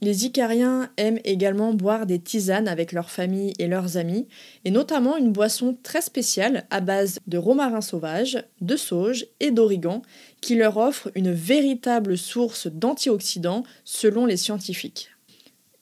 Les 0.02 0.26
Icariens 0.26 0.90
aiment 0.96 1.20
également 1.26 1.74
boire 1.74 2.06
des 2.06 2.20
tisanes 2.20 2.70
avec 2.70 2.94
leur 2.94 3.10
famille 3.10 3.54
et 3.60 3.68
leurs 3.68 3.98
amis, 3.98 4.28
et 4.64 4.72
notamment 4.72 5.18
une 5.18 5.34
boisson 5.34 5.78
très 5.84 6.02
spéciale 6.02 6.66
à 6.70 6.80
base 6.80 7.20
de 7.28 7.38
romarin 7.38 7.82
sauvage, 7.82 8.42
de 8.62 8.78
sauge 8.78 9.26
et 9.42 9.52
d'origan, 9.52 10.02
qui 10.40 10.56
leur 10.56 10.78
offre 10.78 11.12
une 11.16 11.34
véritable 11.34 12.18
source 12.18 12.68
d'antioxydants 12.68 13.64
selon 13.84 14.26
les 14.26 14.38
scientifiques. 14.38 15.10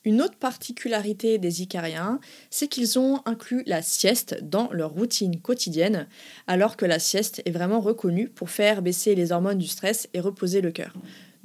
Une 0.04 0.20
autre 0.20 0.36
particularité 0.36 1.38
des 1.38 1.62
Icariens, 1.62 2.18
c'est 2.50 2.66
qu'ils 2.66 2.98
ont 2.98 3.20
inclus 3.24 3.62
la 3.66 3.82
sieste 3.82 4.38
dans 4.42 4.68
leur 4.72 4.90
routine 4.90 5.40
quotidienne, 5.40 6.08
alors 6.48 6.76
que 6.76 6.86
la 6.86 6.98
sieste 6.98 7.42
est 7.44 7.50
vraiment 7.50 7.80
reconnue 7.80 8.28
pour 8.28 8.50
faire 8.50 8.82
baisser 8.82 9.14
les 9.14 9.30
hormones 9.30 9.58
du 9.58 9.68
stress 9.68 10.08
et 10.14 10.20
reposer 10.20 10.60
le 10.60 10.72
cœur. 10.72 10.94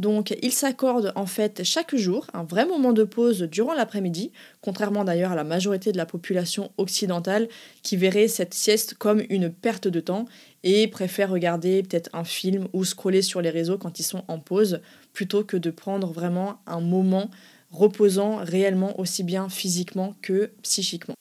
Donc 0.03 0.35
ils 0.41 0.51
s'accordent 0.51 1.13
en 1.15 1.25
fait 1.25 1.63
chaque 1.63 1.95
jour 1.95 2.27
un 2.33 2.43
vrai 2.43 2.65
moment 2.65 2.91
de 2.91 3.05
pause 3.05 3.43
durant 3.43 3.73
l'après-midi, 3.73 4.33
contrairement 4.59 5.05
d'ailleurs 5.05 5.31
à 5.31 5.35
la 5.35 5.45
majorité 5.45 5.93
de 5.93 5.97
la 5.97 6.05
population 6.05 6.73
occidentale 6.77 7.47
qui 7.83 7.95
verrait 7.95 8.27
cette 8.27 8.53
sieste 8.53 8.95
comme 8.95 9.23
une 9.29 9.49
perte 9.49 9.87
de 9.87 10.01
temps 10.01 10.25
et 10.63 10.89
préfère 10.89 11.29
regarder 11.29 11.83
peut-être 11.83 12.09
un 12.11 12.25
film 12.25 12.67
ou 12.73 12.83
scroller 12.83 13.21
sur 13.21 13.39
les 13.39 13.49
réseaux 13.49 13.77
quand 13.77 13.97
ils 13.97 14.03
sont 14.03 14.25
en 14.27 14.39
pause 14.39 14.81
plutôt 15.13 15.45
que 15.45 15.55
de 15.55 15.71
prendre 15.71 16.11
vraiment 16.11 16.59
un 16.67 16.81
moment 16.81 17.31
reposant 17.71 18.43
réellement 18.43 18.99
aussi 18.99 19.23
bien 19.23 19.47
physiquement 19.47 20.15
que 20.21 20.51
psychiquement. 20.63 21.15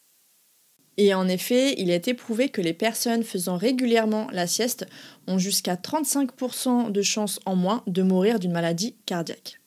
Et 0.98 1.14
en 1.14 1.26
effet, 1.26 1.74
il 1.78 1.90
a 1.90 1.94
été 1.94 2.14
prouvé 2.14 2.50
que 2.50 2.60
les 2.60 2.74
personnes 2.74 3.22
faisant 3.22 3.56
régulièrement 3.56 4.28
la 4.30 4.46
sieste 4.46 4.86
ont 5.26 5.38
jusqu'à 5.38 5.74
35% 5.74 6.92
de 6.92 7.02
chances 7.02 7.40
en 7.46 7.56
moins 7.56 7.82
de 7.86 8.02
mourir 8.02 8.38
d'une 8.38 8.52
maladie 8.52 8.94
cardiaque. 9.06 9.58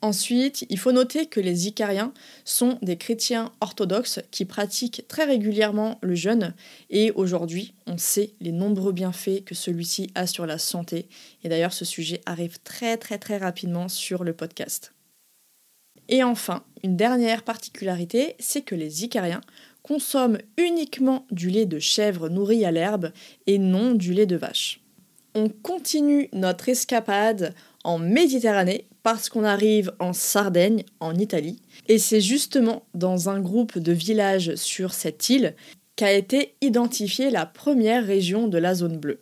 Ensuite, 0.00 0.66
il 0.68 0.80
faut 0.80 0.90
noter 0.90 1.26
que 1.26 1.38
les 1.38 1.68
Icariens 1.68 2.12
sont 2.44 2.76
des 2.82 2.96
chrétiens 2.96 3.52
orthodoxes 3.60 4.18
qui 4.32 4.44
pratiquent 4.44 5.06
très 5.06 5.24
régulièrement 5.24 5.98
le 6.02 6.16
jeûne 6.16 6.54
et 6.90 7.12
aujourd'hui, 7.12 7.72
on 7.86 7.98
sait 7.98 8.32
les 8.40 8.50
nombreux 8.50 8.92
bienfaits 8.92 9.44
que 9.44 9.54
celui-ci 9.54 10.10
a 10.16 10.26
sur 10.26 10.44
la 10.44 10.58
santé 10.58 11.06
et 11.44 11.48
d'ailleurs 11.48 11.72
ce 11.72 11.84
sujet 11.84 12.20
arrive 12.26 12.58
très 12.64 12.96
très 12.96 13.18
très 13.18 13.38
rapidement 13.38 13.88
sur 13.88 14.24
le 14.24 14.32
podcast. 14.32 14.92
Et 16.08 16.24
enfin, 16.24 16.64
une 16.82 16.96
dernière 16.96 17.44
particularité, 17.44 18.34
c'est 18.40 18.62
que 18.62 18.74
les 18.74 19.04
Icariens 19.04 19.40
consomme 19.82 20.38
uniquement 20.56 21.26
du 21.30 21.50
lait 21.50 21.66
de 21.66 21.78
chèvre 21.78 22.28
nourri 22.28 22.64
à 22.64 22.70
l'herbe 22.70 23.12
et 23.46 23.58
non 23.58 23.92
du 23.92 24.14
lait 24.14 24.26
de 24.26 24.36
vache. 24.36 24.80
On 25.34 25.48
continue 25.48 26.28
notre 26.32 26.68
escapade 26.68 27.54
en 27.84 27.98
Méditerranée 27.98 28.86
parce 29.02 29.28
qu'on 29.28 29.44
arrive 29.44 29.92
en 29.98 30.12
Sardaigne, 30.12 30.84
en 31.00 31.14
Italie, 31.14 31.60
et 31.88 31.98
c'est 31.98 32.20
justement 32.20 32.84
dans 32.94 33.28
un 33.28 33.40
groupe 33.40 33.78
de 33.78 33.92
villages 33.92 34.54
sur 34.54 34.92
cette 34.92 35.28
île 35.28 35.54
qu'a 35.96 36.12
été 36.12 36.54
identifiée 36.60 37.30
la 37.30 37.46
première 37.46 38.06
région 38.06 38.46
de 38.46 38.58
la 38.58 38.74
zone 38.74 38.98
bleue. 38.98 39.20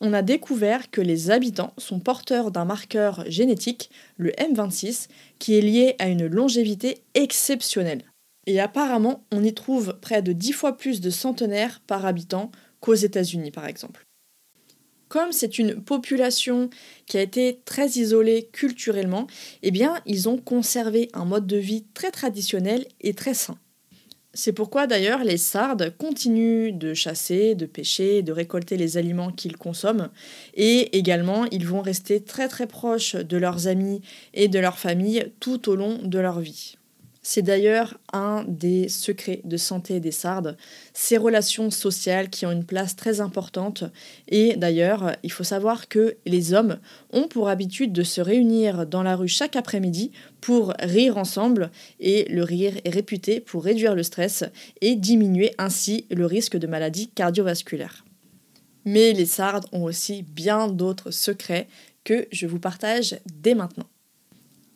On 0.00 0.14
a 0.14 0.22
découvert 0.22 0.90
que 0.90 1.02
les 1.02 1.30
habitants 1.30 1.74
sont 1.76 2.00
porteurs 2.00 2.50
d'un 2.50 2.64
marqueur 2.64 3.24
génétique, 3.28 3.90
le 4.16 4.30
M26, 4.30 5.08
qui 5.38 5.58
est 5.58 5.60
lié 5.60 5.96
à 5.98 6.08
une 6.08 6.26
longévité 6.26 7.02
exceptionnelle. 7.14 8.09
Et 8.46 8.60
apparemment, 8.60 9.24
on 9.32 9.44
y 9.44 9.54
trouve 9.54 9.98
près 10.00 10.22
de 10.22 10.32
10 10.32 10.52
fois 10.52 10.76
plus 10.76 11.00
de 11.00 11.10
centenaires 11.10 11.80
par 11.86 12.06
habitant 12.06 12.50
qu'aux 12.80 12.94
États-Unis, 12.94 13.50
par 13.50 13.66
exemple. 13.66 14.06
Comme 15.08 15.32
c'est 15.32 15.58
une 15.58 15.82
population 15.82 16.70
qui 17.06 17.18
a 17.18 17.22
été 17.22 17.60
très 17.64 17.88
isolée 17.88 18.48
culturellement, 18.52 19.26
eh 19.62 19.72
bien, 19.72 19.96
ils 20.06 20.28
ont 20.28 20.38
conservé 20.38 21.08
un 21.14 21.24
mode 21.24 21.48
de 21.48 21.56
vie 21.56 21.84
très 21.94 22.12
traditionnel 22.12 22.86
et 23.00 23.12
très 23.12 23.34
sain. 23.34 23.58
C'est 24.32 24.52
pourquoi 24.52 24.86
d'ailleurs 24.86 25.24
les 25.24 25.36
sardes 25.36 25.92
continuent 25.98 26.72
de 26.72 26.94
chasser, 26.94 27.56
de 27.56 27.66
pêcher, 27.66 28.22
de 28.22 28.30
récolter 28.30 28.76
les 28.76 28.96
aliments 28.96 29.32
qu'ils 29.32 29.56
consomment 29.56 30.10
et 30.54 30.96
également 30.96 31.46
ils 31.46 31.66
vont 31.66 31.82
rester 31.82 32.22
très 32.22 32.46
très 32.46 32.68
proches 32.68 33.16
de 33.16 33.36
leurs 33.36 33.66
amis 33.66 34.02
et 34.32 34.46
de 34.46 34.60
leur 34.60 34.78
famille 34.78 35.32
tout 35.40 35.68
au 35.68 35.74
long 35.74 35.98
de 36.04 36.18
leur 36.20 36.38
vie. 36.38 36.76
C'est 37.32 37.42
d'ailleurs 37.42 37.96
un 38.12 38.44
des 38.48 38.88
secrets 38.88 39.40
de 39.44 39.56
santé 39.56 40.00
des 40.00 40.10
sardes, 40.10 40.56
ces 40.92 41.16
relations 41.16 41.70
sociales 41.70 42.28
qui 42.28 42.44
ont 42.44 42.50
une 42.50 42.64
place 42.64 42.96
très 42.96 43.20
importante. 43.20 43.84
Et 44.26 44.56
d'ailleurs, 44.56 45.12
il 45.22 45.30
faut 45.30 45.44
savoir 45.44 45.86
que 45.86 46.16
les 46.26 46.54
hommes 46.54 46.80
ont 47.12 47.28
pour 47.28 47.48
habitude 47.48 47.92
de 47.92 48.02
se 48.02 48.20
réunir 48.20 48.84
dans 48.84 49.04
la 49.04 49.14
rue 49.14 49.28
chaque 49.28 49.54
après-midi 49.54 50.10
pour 50.40 50.74
rire 50.80 51.18
ensemble. 51.18 51.70
Et 52.00 52.24
le 52.24 52.42
rire 52.42 52.74
est 52.84 52.90
réputé 52.90 53.38
pour 53.38 53.62
réduire 53.62 53.94
le 53.94 54.02
stress 54.02 54.42
et 54.80 54.96
diminuer 54.96 55.52
ainsi 55.56 56.06
le 56.10 56.26
risque 56.26 56.56
de 56.56 56.66
maladies 56.66 57.10
cardiovasculaires. 57.10 58.04
Mais 58.84 59.12
les 59.12 59.26
sardes 59.26 59.66
ont 59.70 59.84
aussi 59.84 60.24
bien 60.24 60.66
d'autres 60.66 61.12
secrets 61.12 61.68
que 62.02 62.26
je 62.32 62.48
vous 62.48 62.58
partage 62.58 63.20
dès 63.32 63.54
maintenant. 63.54 63.86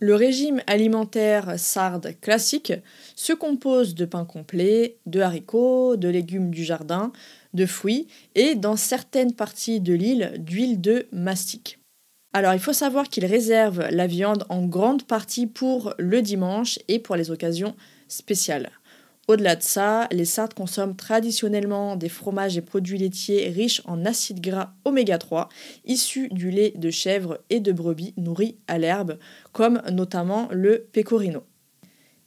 Le 0.01 0.15
régime 0.15 0.61
alimentaire 0.67 1.59
sarde 1.59 2.15
classique 2.21 2.73
se 3.15 3.33
compose 3.33 3.95
de 3.95 4.05
pain 4.05 4.25
complet, 4.25 4.97
de 5.07 5.21
haricots, 5.21 5.97
de 5.97 6.09
légumes 6.09 6.51
du 6.51 6.65
jardin, 6.65 7.13
de 7.55 7.65
fruits 7.65 8.09
et, 8.35 8.55
dans 8.57 8.77
certaines 8.77 9.33
parties 9.33 9.81
de 9.81 9.95
l'île, 9.95 10.33
d'huile 10.39 10.81
de 10.81 11.07
mastic. 11.13 11.79
Alors 12.33 12.53
il 12.53 12.61
faut 12.61 12.73
savoir 12.73 13.09
qu'il 13.09 13.25
réserve 13.25 13.87
la 13.91 14.09
viande 14.09 14.45
en 14.49 14.67
grande 14.67 15.05
partie 15.05 15.47
pour 15.47 15.95
le 15.99 16.21
dimanche 16.21 16.81
et 16.89 16.99
pour 16.99 17.15
les 17.15 17.31
occasions 17.31 17.77
spéciales. 18.09 18.71
Au-delà 19.27 19.57
de 19.57 19.63
ça, 19.63 20.07
les 20.13 20.27
Sardes 20.27 20.53
consomment 20.53 20.97
traditionnellement 20.97 21.97
des 21.97 22.11
fromages 22.11 22.59
et 22.59 22.61
produits 22.61 22.99
laitiers 22.99 23.49
riches 23.49 23.81
en 23.87 24.05
acides 24.05 24.43
gras 24.43 24.75
oméga 24.85 25.17
3, 25.17 25.49
issus 25.87 26.29
du 26.31 26.51
lait 26.51 26.75
de 26.77 26.91
chèvre 26.91 27.39
et 27.49 27.61
de 27.61 27.73
brebis 27.73 28.13
nourris 28.19 28.59
à 28.69 28.77
l'herbe, 28.77 29.19
comme 29.53 29.81
notamment 29.91 30.49
le 30.51 30.87
pecorino. 30.93 31.43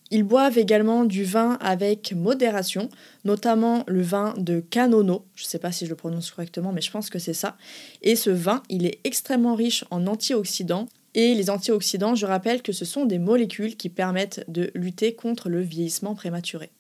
Ils 0.10 0.24
boivent 0.24 0.58
également 0.58 1.06
du 1.06 1.24
vin 1.24 1.60
avec 1.62 2.14
modération, 2.14 2.90
notamment 3.26 3.84
le 3.88 4.02
vin 4.02 4.34
de 4.38 4.60
Canono, 4.60 5.26
je 5.36 5.44
ne 5.44 5.50
sais 5.50 5.60
pas 5.60 5.72
si 5.72 5.86
je 5.86 5.92
le 5.92 5.98
prononce 5.98 6.32
correctement, 6.32 6.72
mais 6.72 6.82
je 6.82 6.90
pense 6.90 7.12
que 7.12 7.20
c'est 7.20 7.34
ça. 7.34 7.58
Et 8.02 8.16
ce 8.16 8.32
vin, 8.32 8.64
il 8.70 8.88
est 8.88 9.02
extrêmement 9.04 9.54
riche 9.54 9.86
en 9.92 10.08
antioxydants. 10.08 10.88
Et 11.14 11.36
les 11.36 11.50
antioxydants, 11.50 12.16
je 12.16 12.26
rappelle 12.26 12.62
que 12.62 12.72
ce 12.72 12.86
sont 12.86 13.06
des 13.06 13.20
molécules 13.20 13.76
qui 13.76 13.90
permettent 13.90 14.46
de 14.48 14.72
lutter 14.74 15.14
contre 15.14 15.50
le 15.50 15.62
vieillissement 15.62 16.16
prématuré. 16.16 16.72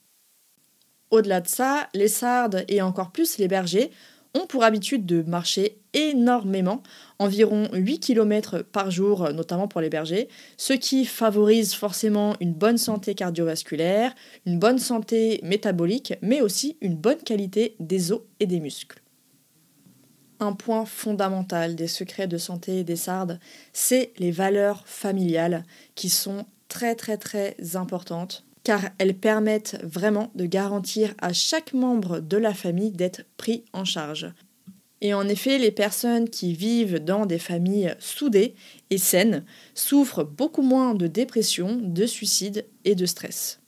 Au-delà 1.10 1.42
de 1.42 1.48
ça, 1.48 1.88
les 1.94 2.10
sardes 2.10 2.66
et 2.68 2.82
encore 2.82 3.12
plus 3.12 3.38
les 3.38 3.48
bergers 3.48 3.92
ont 4.34 4.46
pour 4.46 4.64
habitude 4.64 5.06
de 5.06 5.24
marcher 5.24 5.80
énormément, 5.94 6.84
environ 7.18 7.70
8 7.74 8.00
km 8.00 8.62
par 8.62 8.92
jour, 8.92 9.32
notamment 9.34 9.68
pour 9.68 9.82
les 9.82 9.90
bergers, 9.90 10.28
ce 10.58 10.74
qui 10.74 11.06
favorise 11.06 11.74
forcément 11.74 12.36
une 12.40 12.54
bonne 12.54 12.78
santé 12.78 13.16
cardiovasculaire, 13.16 14.14
une 14.46 14.60
bonne 14.60 14.80
santé 14.80 15.40
métabolique, 15.44 16.14
mais 16.22 16.42
aussi 16.42 16.78
une 16.82 16.96
bonne 16.96 17.18
qualité 17.18 17.76
des 17.80 18.12
os 18.12 18.22
et 18.40 18.46
des 18.46 18.60
muscles. 18.60 19.02
Un 20.40 20.54
point 20.54 20.86
fondamental 20.86 21.76
des 21.76 21.88
secrets 21.88 22.28
de 22.28 22.38
santé 22.38 22.84
des 22.84 22.96
sardes, 22.96 23.40
c'est 23.74 24.12
les 24.20 24.32
valeurs 24.32 24.84
familiales 24.86 25.64
qui 25.96 26.10
sont 26.10 26.46
très 26.68 26.94
très 26.94 27.18
très 27.18 27.56
importantes 27.76 28.47
car 28.68 28.90
elles 28.98 29.16
permettent 29.16 29.80
vraiment 29.82 30.30
de 30.36 30.46
garantir 30.46 31.14
à 31.20 31.32
chaque 31.32 31.72
membre 31.72 32.20
de 32.20 32.36
la 32.36 32.54
famille 32.54 32.92
d'être 32.92 33.22
pris 33.38 33.64
en 33.72 33.86
charge. 33.86 34.30
Et 35.00 35.14
en 35.14 35.26
effet, 35.30 35.58
les 35.58 35.72
personnes 35.72 36.30
qui 36.30 36.52
vivent 36.52 37.00
dans 37.00 37.26
des 37.26 37.40
familles 37.40 37.96
soudées 38.00 38.56
et 38.90 38.98
saines 38.98 39.46
souffrent 39.74 40.26
beaucoup 40.26 40.64
moins 40.64 40.96
de 40.96 41.08
dépression, 41.08 41.80
de 41.82 42.06
suicide 42.06 42.66
et 42.84 42.94
de 42.94 43.06
stress. 43.06 43.62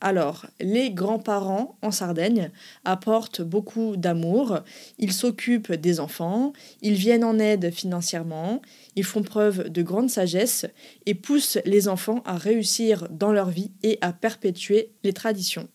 Alors, 0.00 0.44
les 0.60 0.90
grands-parents 0.90 1.78
en 1.80 1.90
Sardaigne 1.90 2.50
apportent 2.84 3.40
beaucoup 3.40 3.96
d'amour, 3.96 4.60
ils 4.98 5.12
s'occupent 5.12 5.72
des 5.72 6.00
enfants, 6.00 6.52
ils 6.82 6.94
viennent 6.94 7.24
en 7.24 7.38
aide 7.38 7.72
financièrement, 7.72 8.60
ils 8.94 9.04
font 9.04 9.22
preuve 9.22 9.70
de 9.70 9.82
grande 9.82 10.10
sagesse 10.10 10.66
et 11.06 11.14
poussent 11.14 11.58
les 11.64 11.88
enfants 11.88 12.22
à 12.26 12.36
réussir 12.36 13.08
dans 13.10 13.32
leur 13.32 13.48
vie 13.48 13.72
et 13.82 13.96
à 14.02 14.12
perpétuer 14.12 14.92
les 15.02 15.14
traditions. 15.14 15.68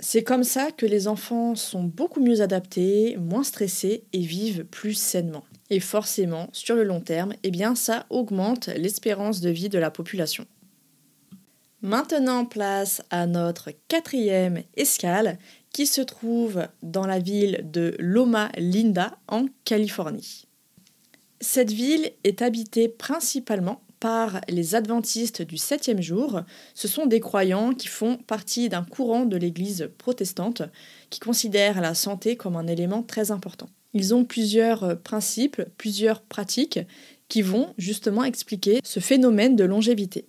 C'est 0.00 0.22
comme 0.22 0.44
ça 0.44 0.70
que 0.70 0.84
les 0.84 1.08
enfants 1.08 1.54
sont 1.54 1.82
beaucoup 1.82 2.20
mieux 2.20 2.42
adaptés, 2.42 3.16
moins 3.16 3.42
stressés 3.42 4.04
et 4.12 4.20
vivent 4.20 4.64
plus 4.64 4.92
sainement. 4.92 5.44
Et 5.70 5.80
forcément, 5.80 6.48
sur 6.52 6.76
le 6.76 6.84
long 6.84 7.00
terme, 7.00 7.32
eh 7.42 7.50
bien, 7.50 7.74
ça 7.74 8.04
augmente 8.10 8.68
l'espérance 8.68 9.40
de 9.40 9.48
vie 9.48 9.70
de 9.70 9.78
la 9.78 9.90
population. 9.90 10.46
Maintenant, 11.82 12.46
place 12.46 13.02
à 13.10 13.26
notre 13.26 13.70
quatrième 13.88 14.62
escale 14.76 15.38
qui 15.72 15.86
se 15.86 16.00
trouve 16.00 16.66
dans 16.82 17.06
la 17.06 17.18
ville 17.18 17.68
de 17.70 17.94
Loma 17.98 18.50
Linda 18.56 19.18
en 19.28 19.46
Californie. 19.64 20.46
Cette 21.40 21.70
ville 21.70 22.12
est 22.24 22.40
habitée 22.40 22.88
principalement 22.88 23.82
par 24.00 24.40
les 24.48 24.74
adventistes 24.74 25.42
du 25.42 25.58
septième 25.58 26.00
jour. 26.00 26.40
Ce 26.74 26.88
sont 26.88 27.04
des 27.04 27.20
croyants 27.20 27.74
qui 27.74 27.88
font 27.88 28.16
partie 28.16 28.70
d'un 28.70 28.84
courant 28.84 29.26
de 29.26 29.36
l'Église 29.36 29.90
protestante 29.98 30.62
qui 31.10 31.20
considère 31.20 31.82
la 31.82 31.94
santé 31.94 32.36
comme 32.36 32.56
un 32.56 32.66
élément 32.66 33.02
très 33.02 33.30
important. 33.30 33.68
Ils 33.92 34.14
ont 34.14 34.24
plusieurs 34.24 34.98
principes, 35.00 35.62
plusieurs 35.76 36.22
pratiques 36.22 36.80
qui 37.28 37.42
vont 37.42 37.74
justement 37.76 38.24
expliquer 38.24 38.80
ce 38.82 39.00
phénomène 39.00 39.56
de 39.56 39.64
longévité. 39.64 40.26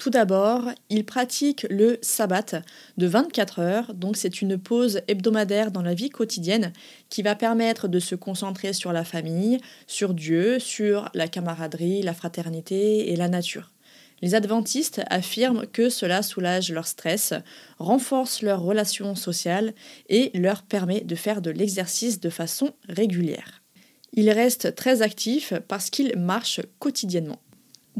Tout 0.00 0.08
d'abord, 0.08 0.70
ils 0.88 1.04
pratiquent 1.04 1.66
le 1.68 1.98
sabbat 2.00 2.62
de 2.96 3.06
24 3.06 3.58
heures, 3.58 3.92
donc 3.92 4.16
c'est 4.16 4.40
une 4.40 4.56
pause 4.56 5.02
hebdomadaire 5.08 5.70
dans 5.70 5.82
la 5.82 5.92
vie 5.92 6.08
quotidienne 6.08 6.72
qui 7.10 7.20
va 7.20 7.34
permettre 7.34 7.86
de 7.86 8.00
se 8.00 8.14
concentrer 8.14 8.72
sur 8.72 8.94
la 8.94 9.04
famille, 9.04 9.58
sur 9.86 10.14
Dieu, 10.14 10.58
sur 10.58 11.10
la 11.12 11.28
camaraderie, 11.28 12.00
la 12.00 12.14
fraternité 12.14 13.12
et 13.12 13.16
la 13.16 13.28
nature. 13.28 13.72
Les 14.22 14.34
adventistes 14.34 15.02
affirment 15.10 15.66
que 15.66 15.90
cela 15.90 16.22
soulage 16.22 16.72
leur 16.72 16.86
stress, 16.86 17.34
renforce 17.78 18.40
leurs 18.40 18.62
relations 18.62 19.14
sociales 19.14 19.74
et 20.08 20.30
leur 20.32 20.62
permet 20.62 21.02
de 21.02 21.14
faire 21.14 21.42
de 21.42 21.50
l'exercice 21.50 22.20
de 22.20 22.30
façon 22.30 22.70
régulière. 22.88 23.60
Ils 24.14 24.30
restent 24.30 24.74
très 24.74 25.02
actifs 25.02 25.52
parce 25.68 25.90
qu'ils 25.90 26.16
marchent 26.16 26.62
quotidiennement. 26.78 27.42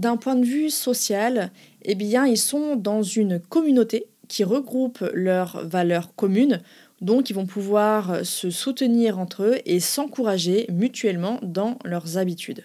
D'un 0.01 0.17
point 0.17 0.35
de 0.35 0.47
vue 0.47 0.71
social, 0.71 1.53
eh 1.85 1.93
ils 1.93 2.39
sont 2.39 2.75
dans 2.75 3.03
une 3.03 3.39
communauté 3.39 4.07
qui 4.29 4.45
regroupe 4.45 5.05
leurs 5.13 5.69
valeurs 5.69 6.15
communes, 6.15 6.63
donc 7.03 7.29
ils 7.29 7.35
vont 7.35 7.45
pouvoir 7.45 8.25
se 8.25 8.49
soutenir 8.49 9.19
entre 9.19 9.43
eux 9.43 9.57
et 9.67 9.79
s'encourager 9.79 10.65
mutuellement 10.73 11.39
dans 11.43 11.79
leurs 11.85 12.17
habitudes. 12.17 12.65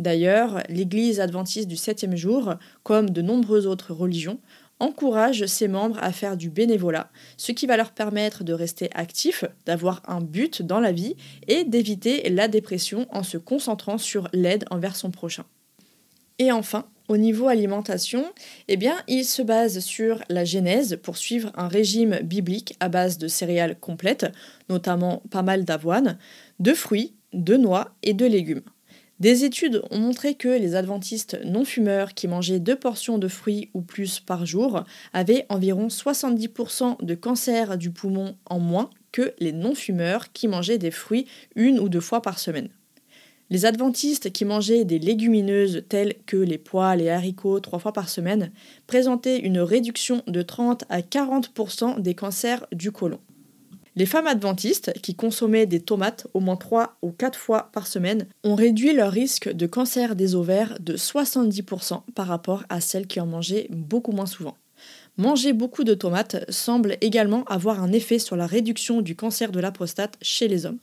D'ailleurs, 0.00 0.64
l'Église 0.68 1.20
adventiste 1.20 1.68
du 1.68 1.76
septième 1.76 2.16
jour, 2.16 2.54
comme 2.82 3.10
de 3.10 3.22
nombreuses 3.22 3.68
autres 3.68 3.92
religions, 3.92 4.40
encourage 4.80 5.46
ses 5.46 5.68
membres 5.68 6.00
à 6.02 6.10
faire 6.10 6.36
du 6.36 6.50
bénévolat, 6.50 7.12
ce 7.36 7.52
qui 7.52 7.66
va 7.66 7.76
leur 7.76 7.92
permettre 7.92 8.42
de 8.42 8.54
rester 8.54 8.90
actifs, 8.92 9.44
d'avoir 9.66 10.02
un 10.08 10.20
but 10.20 10.62
dans 10.62 10.80
la 10.80 10.90
vie 10.90 11.14
et 11.46 11.62
d'éviter 11.62 12.28
la 12.28 12.48
dépression 12.48 13.06
en 13.12 13.22
se 13.22 13.38
concentrant 13.38 13.98
sur 13.98 14.26
l'aide 14.32 14.64
envers 14.72 14.96
son 14.96 15.12
prochain. 15.12 15.44
Et 16.42 16.50
enfin, 16.50 16.86
au 17.06 17.16
niveau 17.16 17.46
alimentation, 17.46 18.24
eh 18.66 18.76
il 19.06 19.24
se 19.24 19.42
base 19.42 19.78
sur 19.78 20.24
la 20.28 20.44
Genèse 20.44 20.98
pour 21.00 21.16
suivre 21.16 21.52
un 21.54 21.68
régime 21.68 22.18
biblique 22.24 22.74
à 22.80 22.88
base 22.88 23.16
de 23.16 23.28
céréales 23.28 23.78
complètes, 23.78 24.26
notamment 24.68 25.22
pas 25.30 25.42
mal 25.42 25.64
d'avoine, 25.64 26.18
de 26.58 26.74
fruits, 26.74 27.14
de 27.32 27.56
noix 27.56 27.94
et 28.02 28.12
de 28.12 28.26
légumes. 28.26 28.64
Des 29.20 29.44
études 29.44 29.82
ont 29.92 30.00
montré 30.00 30.34
que 30.34 30.48
les 30.48 30.74
adventistes 30.74 31.38
non-fumeurs 31.44 32.12
qui 32.12 32.26
mangeaient 32.26 32.58
deux 32.58 32.74
portions 32.74 33.18
de 33.18 33.28
fruits 33.28 33.70
ou 33.72 33.82
plus 33.82 34.18
par 34.18 34.44
jour 34.44 34.82
avaient 35.12 35.46
environ 35.48 35.86
70% 35.86 37.04
de 37.04 37.14
cancer 37.14 37.78
du 37.78 37.92
poumon 37.92 38.34
en 38.46 38.58
moins 38.58 38.90
que 39.12 39.32
les 39.38 39.52
non-fumeurs 39.52 40.32
qui 40.32 40.48
mangeaient 40.48 40.78
des 40.78 40.90
fruits 40.90 41.28
une 41.54 41.78
ou 41.78 41.88
deux 41.88 42.00
fois 42.00 42.20
par 42.20 42.40
semaine. 42.40 42.70
Les 43.52 43.66
adventistes 43.66 44.32
qui 44.32 44.46
mangeaient 44.46 44.86
des 44.86 44.98
légumineuses 44.98 45.84
telles 45.90 46.14
que 46.24 46.38
les 46.38 46.56
pois, 46.56 46.96
les 46.96 47.10
haricots 47.10 47.60
trois 47.60 47.78
fois 47.78 47.92
par 47.92 48.08
semaine 48.08 48.50
présentaient 48.86 49.40
une 49.40 49.58
réduction 49.58 50.22
de 50.26 50.40
30 50.40 50.84
à 50.88 51.02
40% 51.02 52.00
des 52.00 52.14
cancers 52.14 52.66
du 52.72 52.92
côlon. 52.92 53.20
Les 53.94 54.06
femmes 54.06 54.26
adventistes 54.26 54.94
qui 55.02 55.14
consommaient 55.14 55.66
des 55.66 55.80
tomates 55.80 56.28
au 56.32 56.40
moins 56.40 56.56
3 56.56 56.96
ou 57.02 57.12
4 57.12 57.38
fois 57.38 57.68
par 57.74 57.86
semaine 57.86 58.26
ont 58.42 58.54
réduit 58.54 58.94
leur 58.94 59.12
risque 59.12 59.52
de 59.52 59.66
cancer 59.66 60.16
des 60.16 60.34
ovaires 60.34 60.78
de 60.80 60.96
70% 60.96 62.04
par 62.14 62.28
rapport 62.28 62.64
à 62.70 62.80
celles 62.80 63.06
qui 63.06 63.20
en 63.20 63.26
mangeaient 63.26 63.66
beaucoup 63.68 64.12
moins 64.12 64.24
souvent. 64.24 64.56
Manger 65.18 65.52
beaucoup 65.52 65.84
de 65.84 65.92
tomates 65.92 66.50
semble 66.50 66.96
également 67.02 67.44
avoir 67.44 67.82
un 67.82 67.92
effet 67.92 68.18
sur 68.18 68.34
la 68.34 68.46
réduction 68.46 69.02
du 69.02 69.14
cancer 69.14 69.52
de 69.52 69.60
la 69.60 69.72
prostate 69.72 70.16
chez 70.22 70.48
les 70.48 70.64
hommes. 70.64 70.78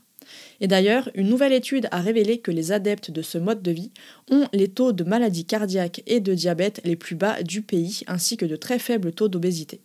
Et 0.60 0.68
d'ailleurs, 0.68 1.10
une 1.16 1.30
nouvelle 1.30 1.54
étude 1.54 1.88
a 1.92 2.00
révélé 2.00 2.40
que 2.40 2.52
les 2.52 2.72
adeptes 2.72 3.12
de 3.12 3.22
ce 3.22 3.38
mode 3.38 3.62
de 3.62 3.72
vie 3.72 3.92
ont 4.30 4.48
les 4.54 4.68
taux 4.68 4.92
de 4.92 5.04
maladies 5.04 5.46
cardiaques 5.46 6.04
et 6.08 6.20
de 6.20 6.34
diabète 6.34 6.82
les 6.84 6.96
plus 6.96 7.16
bas 7.16 7.42
du 7.44 7.62
pays, 7.62 8.02
ainsi 8.08 8.38
que 8.38 8.46
de 8.46 8.56
très 8.56 8.80
faibles 8.80 9.14
taux 9.14 9.30
d'obésité. 9.30 9.82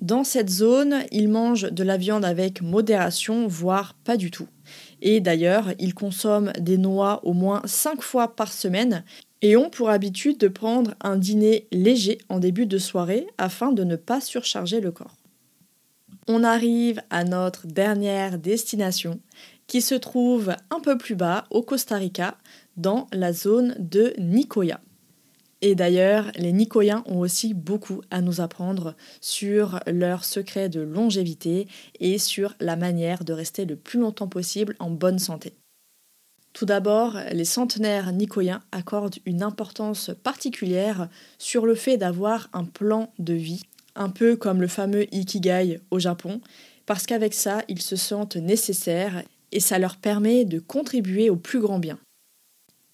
Dans 0.00 0.24
cette 0.24 0.50
zone, 0.50 1.04
ils 1.12 1.28
mangent 1.28 1.70
de 1.70 1.84
la 1.84 1.96
viande 1.96 2.24
avec 2.24 2.60
modération, 2.60 3.46
voire 3.46 3.94
pas 4.02 4.16
du 4.16 4.32
tout. 4.32 4.48
Et 5.00 5.20
d'ailleurs, 5.20 5.72
ils 5.78 5.94
consomment 5.94 6.52
des 6.58 6.76
noix 6.76 7.20
au 7.24 7.34
moins 7.34 7.62
5 7.66 8.02
fois 8.02 8.34
par 8.34 8.52
semaine 8.52 9.04
et 9.42 9.56
ont 9.56 9.70
pour 9.70 9.90
habitude 9.90 10.38
de 10.38 10.48
prendre 10.48 10.94
un 11.02 11.16
dîner 11.16 11.68
léger 11.70 12.18
en 12.28 12.40
début 12.40 12.66
de 12.66 12.78
soirée 12.78 13.28
afin 13.38 13.70
de 13.70 13.84
ne 13.84 13.94
pas 13.94 14.20
surcharger 14.20 14.80
le 14.80 14.90
corps. 14.90 15.21
On 16.28 16.44
arrive 16.44 17.02
à 17.10 17.24
notre 17.24 17.66
dernière 17.66 18.38
destination 18.38 19.18
qui 19.66 19.82
se 19.82 19.96
trouve 19.96 20.54
un 20.70 20.80
peu 20.80 20.96
plus 20.96 21.16
bas 21.16 21.44
au 21.50 21.62
Costa 21.62 21.96
Rica 21.96 22.38
dans 22.76 23.08
la 23.12 23.32
zone 23.32 23.74
de 23.78 24.14
Nicoya. 24.18 24.80
Et 25.62 25.74
d'ailleurs, 25.74 26.30
les 26.36 26.52
Nicoyens 26.52 27.04
ont 27.06 27.20
aussi 27.20 27.54
beaucoup 27.54 28.02
à 28.10 28.20
nous 28.20 28.40
apprendre 28.40 28.94
sur 29.20 29.80
leurs 29.86 30.24
secrets 30.24 30.68
de 30.68 30.80
longévité 30.80 31.68
et 32.00 32.18
sur 32.18 32.54
la 32.60 32.76
manière 32.76 33.24
de 33.24 33.32
rester 33.32 33.64
le 33.64 33.76
plus 33.76 34.00
longtemps 34.00 34.28
possible 34.28 34.76
en 34.80 34.90
bonne 34.90 35.20
santé. 35.20 35.54
Tout 36.52 36.66
d'abord, 36.66 37.16
les 37.32 37.46
centenaires 37.46 38.12
nicoyens 38.12 38.60
accordent 38.72 39.16
une 39.24 39.42
importance 39.42 40.10
particulière 40.22 41.08
sur 41.38 41.64
le 41.64 41.74
fait 41.74 41.96
d'avoir 41.96 42.48
un 42.52 42.64
plan 42.64 43.12
de 43.18 43.32
vie 43.32 43.62
un 43.94 44.10
peu 44.10 44.36
comme 44.36 44.60
le 44.60 44.68
fameux 44.68 45.12
Ikigai 45.14 45.80
au 45.90 45.98
Japon, 45.98 46.40
parce 46.86 47.06
qu'avec 47.06 47.34
ça, 47.34 47.62
ils 47.68 47.82
se 47.82 47.96
sentent 47.96 48.36
nécessaires 48.36 49.22
et 49.52 49.60
ça 49.60 49.78
leur 49.78 49.96
permet 49.96 50.44
de 50.44 50.58
contribuer 50.58 51.30
au 51.30 51.36
plus 51.36 51.60
grand 51.60 51.78
bien. 51.78 51.98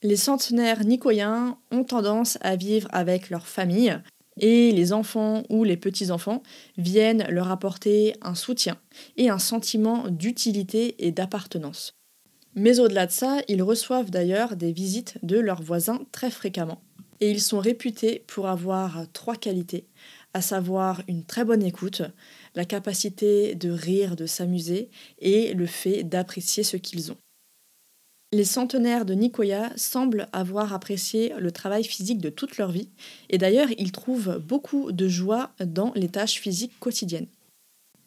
Les 0.02 0.16
centenaires 0.16 0.84
nicoyens 0.84 1.58
ont 1.70 1.84
tendance 1.84 2.38
à 2.40 2.56
vivre 2.56 2.88
avec 2.92 3.30
leur 3.30 3.46
famille 3.46 3.98
et 4.40 4.70
les 4.70 4.92
enfants 4.92 5.42
ou 5.48 5.64
les 5.64 5.76
petits-enfants 5.76 6.42
viennent 6.76 7.26
leur 7.28 7.50
apporter 7.50 8.14
un 8.22 8.34
soutien 8.34 8.76
et 9.16 9.30
un 9.30 9.38
sentiment 9.38 10.08
d'utilité 10.08 10.94
et 11.04 11.10
d'appartenance. 11.10 11.94
Mais 12.54 12.80
au-delà 12.80 13.06
de 13.06 13.12
ça, 13.12 13.38
ils 13.48 13.62
reçoivent 13.62 14.10
d'ailleurs 14.10 14.56
des 14.56 14.72
visites 14.72 15.18
de 15.22 15.38
leurs 15.38 15.62
voisins 15.62 16.00
très 16.12 16.30
fréquemment. 16.30 16.80
Et 17.20 17.30
ils 17.30 17.40
sont 17.40 17.58
réputés 17.58 18.24
pour 18.28 18.46
avoir 18.46 19.04
trois 19.12 19.34
qualités 19.34 19.86
à 20.38 20.40
savoir 20.40 21.02
une 21.08 21.24
très 21.24 21.44
bonne 21.44 21.64
écoute, 21.64 22.02
la 22.54 22.64
capacité 22.64 23.56
de 23.56 23.70
rire, 23.70 24.14
de 24.14 24.26
s'amuser 24.26 24.88
et 25.18 25.52
le 25.52 25.66
fait 25.66 26.04
d'apprécier 26.04 26.62
ce 26.62 26.76
qu'ils 26.76 27.10
ont. 27.10 27.16
Les 28.30 28.44
centenaires 28.44 29.04
de 29.04 29.14
Nicoya 29.14 29.72
semblent 29.74 30.28
avoir 30.32 30.72
apprécié 30.72 31.32
le 31.40 31.50
travail 31.50 31.82
physique 31.82 32.20
de 32.20 32.30
toute 32.30 32.56
leur 32.56 32.70
vie 32.70 32.88
et 33.30 33.38
d'ailleurs 33.38 33.66
ils 33.78 33.90
trouvent 33.90 34.38
beaucoup 34.38 34.92
de 34.92 35.08
joie 35.08 35.50
dans 35.58 35.92
les 35.96 36.08
tâches 36.08 36.38
physiques 36.38 36.78
quotidiennes. 36.78 37.26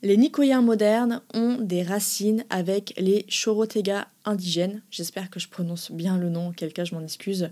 Les 0.04 0.18
Nicoyens 0.18 0.64
modernes 0.64 1.22
ont 1.36 1.58
des 1.62 1.84
racines 1.84 2.44
avec 2.50 2.96
les 2.98 3.24
Chorotega 3.30 4.08
indigènes, 4.26 4.82
j'espère 4.90 5.30
que 5.30 5.40
je 5.40 5.48
prononce 5.48 5.92
bien 5.92 6.18
le 6.18 6.30
nom, 6.30 6.52
quel 6.58 6.74
cas 6.74 6.86
je 6.86 6.96
m'en 6.96 7.04
excuse, 7.04 7.52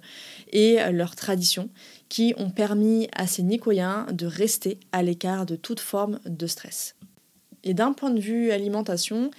et 0.52 0.78
leurs 0.92 1.16
traditions 1.16 1.70
qui 2.10 2.34
ont 2.38 2.50
permis 2.50 3.08
à 3.16 3.28
ces 3.28 3.44
Nicoyens 3.44 4.08
de 4.12 4.26
rester 4.26 4.80
à 4.92 5.04
l'écart 5.04 5.46
de 5.46 5.56
toute 5.56 5.80
forme 5.80 6.20
de 6.26 6.48
stress. 6.48 6.96
Et 7.64 7.76
d'un 7.76 7.94
point 7.94 8.10
de 8.10 8.20
vue 8.20 8.52
alimentation, 8.52 9.30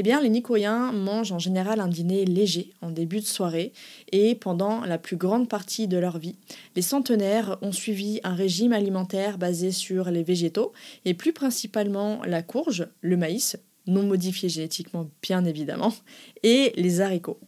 eh 0.00 0.02
bien, 0.04 0.20
les 0.20 0.28
Nicoïens 0.28 0.92
mangent 0.92 1.32
en 1.32 1.40
général 1.40 1.80
un 1.80 1.88
dîner 1.88 2.24
léger 2.24 2.72
en 2.82 2.90
début 2.92 3.18
de 3.18 3.24
soirée 3.24 3.72
et 4.12 4.36
pendant 4.36 4.84
la 4.84 4.96
plus 4.96 5.16
grande 5.16 5.48
partie 5.48 5.88
de 5.88 5.98
leur 5.98 6.18
vie. 6.18 6.36
Les 6.76 6.82
centenaires 6.82 7.58
ont 7.62 7.72
suivi 7.72 8.20
un 8.22 8.36
régime 8.36 8.72
alimentaire 8.72 9.38
basé 9.38 9.72
sur 9.72 10.12
les 10.12 10.22
végétaux 10.22 10.72
et 11.04 11.14
plus 11.14 11.32
principalement 11.32 12.22
la 12.24 12.44
courge, 12.44 12.86
le 13.00 13.16
maïs, 13.16 13.56
non 13.88 14.04
modifié 14.04 14.48
génétiquement 14.48 15.10
bien 15.20 15.44
évidemment, 15.44 15.92
et 16.44 16.72
les 16.76 17.00
haricots. 17.00 17.40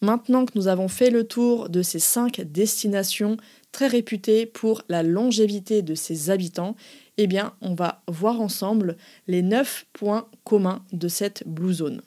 Maintenant 0.00 0.46
que 0.46 0.52
nous 0.56 0.66
avons 0.66 0.88
fait 0.88 1.10
le 1.10 1.28
tour 1.28 1.68
de 1.68 1.82
ces 1.82 2.00
cinq 2.00 2.40
destinations 2.40 3.36
très 3.70 3.86
réputées 3.86 4.46
pour 4.46 4.82
la 4.88 5.04
longévité 5.04 5.82
de 5.82 5.94
ses 5.94 6.30
habitants, 6.30 6.74
eh 7.18 7.26
bien, 7.26 7.52
on 7.60 7.74
va 7.74 8.02
voir 8.08 8.40
ensemble 8.40 8.96
les 9.26 9.42
neuf 9.42 9.84
points 9.92 10.28
communs 10.44 10.84
de 10.92 11.08
cette 11.08 11.42
Blue 11.46 11.74
Zone. 11.74 12.00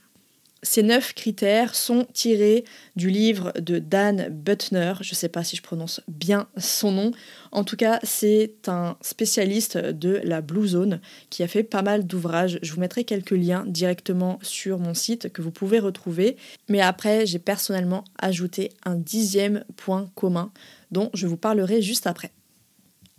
Ces 0.64 0.84
neuf 0.84 1.16
critères 1.16 1.74
sont 1.74 2.06
tirés 2.14 2.66
du 2.96 3.10
livre 3.10 3.52
de 3.60 3.80
Dan 3.80 4.30
Butner, 4.30 4.94
je 5.02 5.12
ne 5.12 5.16
sais 5.16 5.28
pas 5.28 5.44
si 5.44 5.56
je 5.56 5.64
prononce 5.64 6.02
bien 6.08 6.48
son 6.56 6.92
nom, 6.92 7.12
en 7.52 7.64
tout 7.64 7.76
cas 7.76 8.00
c'est 8.04 8.68
un 8.68 8.96
spécialiste 9.02 9.78
de 9.78 10.22
la 10.24 10.42
Blue 10.42 10.68
Zone 10.68 11.02
qui 11.32 11.42
a 11.42 11.48
fait 11.48 11.64
pas 11.64 11.82
mal 11.82 12.06
d'ouvrages, 12.06 12.60
je 12.62 12.74
vous 12.74 12.80
mettrai 12.80 13.06
quelques 13.06 13.32
liens 13.32 13.66
directement 13.66 14.38
sur 14.44 14.78
mon 14.78 14.94
site 14.94 15.34
que 15.34 15.42
vous 15.42 15.50
pouvez 15.50 15.80
retrouver, 15.80 16.38
mais 16.70 16.80
après 16.80 17.26
j'ai 17.26 17.40
personnellement 17.40 18.04
ajouté 18.20 18.70
un 18.86 18.96
dixième 18.96 19.66
point 19.78 20.12
commun 20.14 20.52
dont 20.92 21.10
je 21.16 21.26
vous 21.26 21.38
parlerai 21.38 21.82
juste 21.82 22.06
après. 22.06 22.32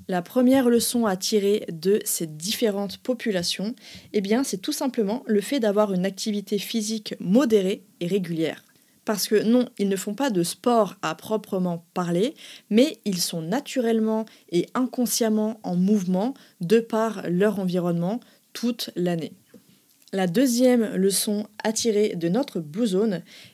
La 0.08 0.22
première 0.22 0.68
leçon 0.68 1.06
à 1.06 1.16
tirer 1.16 1.66
de 1.72 2.00
ces 2.04 2.26
différentes 2.26 2.98
populations, 2.98 3.74
eh 4.12 4.20
bien, 4.20 4.42
c'est 4.42 4.58
tout 4.58 4.72
simplement 4.72 5.22
le 5.26 5.40
fait 5.40 5.60
d'avoir 5.60 5.92
une 5.92 6.04
activité 6.04 6.58
physique 6.58 7.14
modérée 7.20 7.84
et 8.00 8.06
régulière. 8.06 8.64
Parce 9.04 9.26
que 9.26 9.42
non, 9.42 9.68
ils 9.78 9.88
ne 9.88 9.96
font 9.96 10.14
pas 10.14 10.30
de 10.30 10.42
sport 10.42 10.94
à 11.02 11.14
proprement 11.14 11.84
parler, 11.92 12.34
mais 12.70 12.98
ils 13.04 13.20
sont 13.20 13.42
naturellement 13.42 14.26
et 14.50 14.66
inconsciemment 14.74 15.58
en 15.62 15.76
mouvement 15.76 16.34
de 16.60 16.78
par 16.78 17.22
leur 17.28 17.58
environnement 17.58 18.20
toute 18.52 18.90
l'année. 18.94 19.32
La 20.12 20.26
deuxième 20.26 20.94
leçon 20.94 21.46
à 21.64 21.72
tirer 21.72 22.14
de 22.16 22.28
notre 22.28 22.60
Blue 22.60 22.88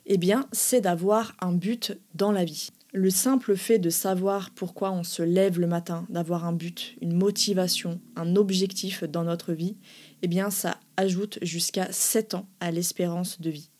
eh 0.06 0.18
bien, 0.18 0.46
c'est 0.52 0.80
d'avoir 0.80 1.34
un 1.40 1.52
but 1.52 1.96
dans 2.14 2.32
la 2.32 2.44
vie 2.44 2.70
le 2.94 3.10
simple 3.10 3.54
fait 3.56 3.78
de 3.78 3.90
savoir 3.90 4.50
pourquoi 4.50 4.92
on 4.92 5.02
se 5.02 5.22
lève 5.22 5.60
le 5.60 5.66
matin, 5.66 6.06
d'avoir 6.08 6.46
un 6.46 6.52
but, 6.52 6.96
une 7.02 7.12
motivation, 7.12 8.00
un 8.16 8.34
objectif 8.34 9.04
dans 9.04 9.24
notre 9.24 9.52
vie, 9.52 9.76
eh 10.22 10.28
bien 10.28 10.50
ça 10.50 10.80
ajoute 10.96 11.38
jusqu'à 11.42 11.92
7 11.92 12.34
ans 12.34 12.48
à 12.60 12.70
l'espérance 12.70 13.40
de 13.40 13.50
vie. 13.50 13.70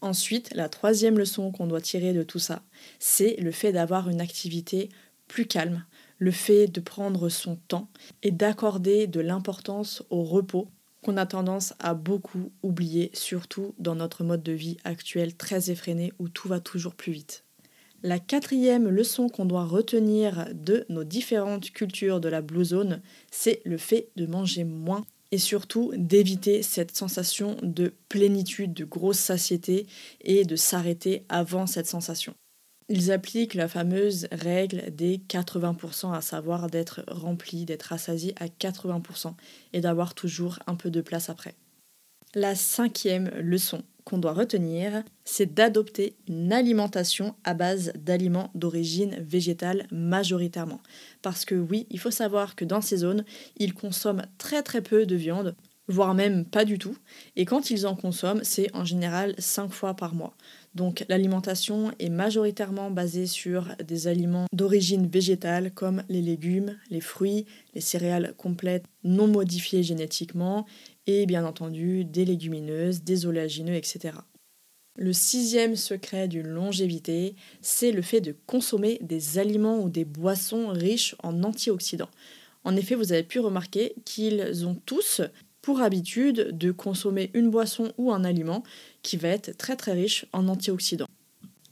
Ensuite, 0.00 0.52
la 0.54 0.68
troisième 0.68 1.18
leçon 1.18 1.52
qu'on 1.52 1.68
doit 1.68 1.80
tirer 1.80 2.12
de 2.12 2.24
tout 2.24 2.40
ça, 2.40 2.62
c'est 2.98 3.36
le 3.36 3.52
fait 3.52 3.72
d'avoir 3.72 4.08
une 4.08 4.20
activité 4.20 4.88
plus 5.28 5.46
calme, 5.46 5.84
le 6.18 6.32
fait 6.32 6.66
de 6.66 6.80
prendre 6.80 7.28
son 7.28 7.54
temps 7.68 7.88
et 8.24 8.32
d'accorder 8.32 9.06
de 9.06 9.20
l'importance 9.20 10.02
au 10.10 10.24
repos 10.24 10.68
qu'on 11.04 11.16
a 11.16 11.26
tendance 11.26 11.74
à 11.78 11.94
beaucoup 11.94 12.52
oublier, 12.62 13.10
surtout 13.12 13.74
dans 13.78 13.94
notre 13.94 14.24
mode 14.24 14.42
de 14.42 14.52
vie 14.52 14.78
actuel 14.82 15.36
très 15.36 15.70
effréné 15.70 16.12
où 16.18 16.28
tout 16.28 16.48
va 16.48 16.58
toujours 16.58 16.96
plus 16.96 17.12
vite. 17.12 17.44
La 18.04 18.18
quatrième 18.18 18.88
leçon 18.88 19.28
qu'on 19.28 19.44
doit 19.44 19.64
retenir 19.64 20.48
de 20.54 20.84
nos 20.88 21.04
différentes 21.04 21.70
cultures 21.70 22.20
de 22.20 22.28
la 22.28 22.42
Blue 22.42 22.64
Zone, 22.64 23.00
c'est 23.30 23.62
le 23.64 23.78
fait 23.78 24.08
de 24.16 24.26
manger 24.26 24.64
moins 24.64 25.04
et 25.30 25.38
surtout 25.38 25.92
d'éviter 25.96 26.62
cette 26.62 26.96
sensation 26.96 27.56
de 27.62 27.94
plénitude, 28.08 28.74
de 28.74 28.84
grosse 28.84 29.20
satiété 29.20 29.86
et 30.20 30.44
de 30.44 30.56
s'arrêter 30.56 31.24
avant 31.28 31.68
cette 31.68 31.86
sensation. 31.86 32.34
Ils 32.88 33.12
appliquent 33.12 33.54
la 33.54 33.68
fameuse 33.68 34.26
règle 34.32 34.92
des 34.92 35.18
80%, 35.18 36.12
à 36.12 36.20
savoir 36.20 36.68
d'être 36.68 37.04
rempli, 37.06 37.64
d'être 37.64 37.84
rassasié 37.84 38.34
à 38.40 38.48
80% 38.48 39.34
et 39.72 39.80
d'avoir 39.80 40.14
toujours 40.14 40.58
un 40.66 40.74
peu 40.74 40.90
de 40.90 41.00
place 41.00 41.30
après. 41.30 41.54
La 42.34 42.54
cinquième 42.54 43.28
leçon 43.40 43.82
qu'on 44.04 44.16
doit 44.16 44.32
retenir, 44.32 45.04
c'est 45.22 45.52
d'adopter 45.52 46.16
une 46.26 46.50
alimentation 46.50 47.34
à 47.44 47.52
base 47.52 47.92
d'aliments 47.94 48.50
d'origine 48.54 49.16
végétale 49.20 49.86
majoritairement. 49.90 50.80
Parce 51.20 51.44
que 51.44 51.54
oui, 51.54 51.86
il 51.90 51.98
faut 51.98 52.10
savoir 52.10 52.56
que 52.56 52.64
dans 52.64 52.80
ces 52.80 52.96
zones, 52.98 53.26
ils 53.58 53.74
consomment 53.74 54.24
très 54.38 54.62
très 54.62 54.80
peu 54.80 55.04
de 55.04 55.14
viande, 55.14 55.54
voire 55.88 56.14
même 56.14 56.46
pas 56.46 56.64
du 56.64 56.78
tout. 56.78 56.96
Et 57.36 57.44
quand 57.44 57.68
ils 57.68 57.86
en 57.86 57.94
consomment, 57.94 58.44
c'est 58.44 58.74
en 58.74 58.86
général 58.86 59.34
5 59.36 59.70
fois 59.70 59.94
par 59.94 60.14
mois. 60.14 60.34
Donc 60.74 61.04
l'alimentation 61.10 61.92
est 61.98 62.08
majoritairement 62.08 62.90
basée 62.90 63.26
sur 63.26 63.68
des 63.86 64.08
aliments 64.08 64.46
d'origine 64.54 65.06
végétale 65.06 65.70
comme 65.72 66.02
les 66.08 66.22
légumes, 66.22 66.78
les 66.90 67.02
fruits, 67.02 67.44
les 67.74 67.82
céréales 67.82 68.32
complètes 68.38 68.86
non 69.04 69.26
modifiées 69.26 69.82
génétiquement 69.82 70.66
et 71.06 71.26
bien 71.26 71.44
entendu 71.44 72.04
des 72.04 72.24
légumineuses, 72.24 73.02
des 73.02 73.26
oléagineux, 73.26 73.74
etc. 73.74 74.14
Le 74.96 75.12
sixième 75.12 75.74
secret 75.74 76.28
d'une 76.28 76.48
longévité, 76.48 77.34
c'est 77.62 77.92
le 77.92 78.02
fait 78.02 78.20
de 78.20 78.36
consommer 78.46 78.98
des 79.00 79.38
aliments 79.38 79.80
ou 79.80 79.88
des 79.88 80.04
boissons 80.04 80.68
riches 80.68 81.16
en 81.22 81.42
antioxydants. 81.42 82.10
En 82.64 82.76
effet, 82.76 82.94
vous 82.94 83.12
avez 83.12 83.22
pu 83.22 83.40
remarquer 83.40 83.94
qu'ils 84.04 84.66
ont 84.66 84.76
tous 84.86 85.22
pour 85.62 85.80
habitude 85.80 86.56
de 86.58 86.72
consommer 86.72 87.30
une 87.34 87.50
boisson 87.50 87.92
ou 87.96 88.12
un 88.12 88.24
aliment 88.24 88.62
qui 89.02 89.16
va 89.16 89.28
être 89.28 89.56
très 89.56 89.76
très 89.76 89.92
riche 89.92 90.26
en 90.32 90.48
antioxydants. 90.48 91.08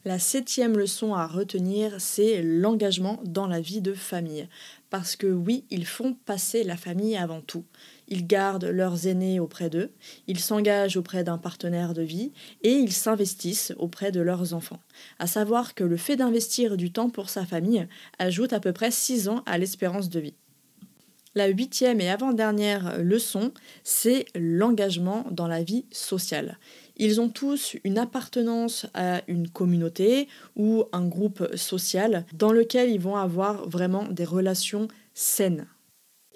La 0.06 0.18
septième 0.18 0.78
leçon 0.78 1.12
à 1.12 1.26
retenir, 1.26 1.96
c'est 1.98 2.40
l'engagement 2.42 3.20
dans 3.22 3.46
la 3.46 3.60
vie 3.60 3.82
de 3.82 3.92
famille. 3.92 4.48
Parce 4.88 5.14
que 5.14 5.26
oui, 5.26 5.66
ils 5.68 5.84
font 5.84 6.14
passer 6.24 6.64
la 6.64 6.78
famille 6.78 7.18
avant 7.18 7.42
tout. 7.42 7.64
Ils 8.08 8.26
gardent 8.26 8.64
leurs 8.64 9.06
aînés 9.06 9.40
auprès 9.40 9.68
d'eux, 9.68 9.90
ils 10.26 10.40
s'engagent 10.40 10.96
auprès 10.96 11.22
d'un 11.22 11.36
partenaire 11.36 11.92
de 11.92 12.00
vie 12.00 12.32
et 12.62 12.72
ils 12.72 12.94
s'investissent 12.94 13.74
auprès 13.76 14.10
de 14.10 14.22
leurs 14.22 14.54
enfants. 14.54 14.80
À 15.18 15.26
savoir 15.26 15.74
que 15.74 15.84
le 15.84 15.98
fait 15.98 16.16
d'investir 16.16 16.78
du 16.78 16.90
temps 16.90 17.10
pour 17.10 17.28
sa 17.28 17.44
famille 17.44 17.86
ajoute 18.18 18.54
à 18.54 18.60
peu 18.60 18.72
près 18.72 18.90
6 18.90 19.28
ans 19.28 19.42
à 19.44 19.58
l'espérance 19.58 20.08
de 20.08 20.20
vie. 20.20 20.34
La 21.36 21.46
huitième 21.46 22.00
et 22.00 22.10
avant-dernière 22.10 22.98
leçon, 22.98 23.52
c'est 23.84 24.24
l'engagement 24.34 25.26
dans 25.30 25.46
la 25.46 25.62
vie 25.62 25.84
sociale. 25.92 26.58
Ils 27.02 27.18
ont 27.18 27.30
tous 27.30 27.78
une 27.82 27.96
appartenance 27.96 28.84
à 28.92 29.22
une 29.26 29.48
communauté 29.48 30.28
ou 30.54 30.84
un 30.92 31.08
groupe 31.08 31.56
social 31.56 32.26
dans 32.34 32.52
lequel 32.52 32.90
ils 32.90 33.00
vont 33.00 33.16
avoir 33.16 33.66
vraiment 33.66 34.04
des 34.04 34.26
relations 34.26 34.86
saines. 35.14 35.66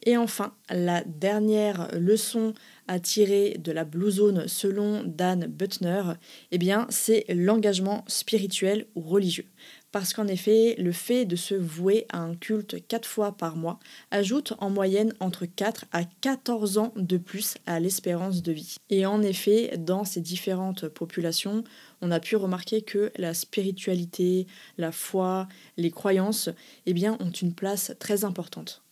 Et 0.07 0.17
enfin, 0.17 0.55
la 0.71 1.05
dernière 1.05 1.91
leçon 1.93 2.55
à 2.89 3.01
tirer 3.01 3.57
de 3.59 3.73
la 3.73 3.85
Blue 3.85 4.11
Zone 4.11 4.49
selon 4.49 5.03
Dan 5.05 5.47
Butner, 5.47 6.03
eh 6.51 6.59
bien, 6.59 6.87
c'est 6.91 7.25
l'engagement 7.29 8.05
spirituel 8.07 8.87
ou 8.95 9.01
religieux 9.01 9.47
parce 9.95 10.13
qu'en 10.13 10.27
effet, 10.27 10.75
le 10.77 10.91
fait 10.91 11.25
de 11.25 11.37
se 11.37 11.55
vouer 11.55 12.05
à 12.09 12.19
un 12.19 12.35
culte 12.35 12.85
quatre 12.89 13.07
fois 13.07 13.31
par 13.31 13.55
mois 13.55 13.79
ajoute 14.11 14.53
en 14.59 14.69
moyenne 14.69 15.15
entre 15.21 15.47
4 15.47 15.85
à 15.93 16.03
14 16.03 16.79
ans 16.79 16.93
de 16.97 17.17
plus 17.17 17.59
à 17.65 17.79
l'espérance 17.79 18.43
de 18.43 18.51
vie. 18.51 18.75
Et 18.91 19.07
en 19.07 19.23
effet, 19.23 19.77
dans 19.79 20.05
ces 20.05 20.21
différentes 20.21 20.89
populations, 20.89 21.63
on 22.01 22.11
a 22.11 22.19
pu 22.19 22.35
remarquer 22.35 22.83
que 22.83 23.13
la 23.19 23.35
spiritualité, 23.35 24.49
la 24.79 24.91
foi, 24.91 25.47
les 25.77 25.93
croyances, 25.93 26.51
eh 26.87 26.93
bien, 26.93 27.17
ont 27.21 27.31
une 27.31 27.55
place 27.55 27.93
très 28.01 28.25
importante. 28.25 28.83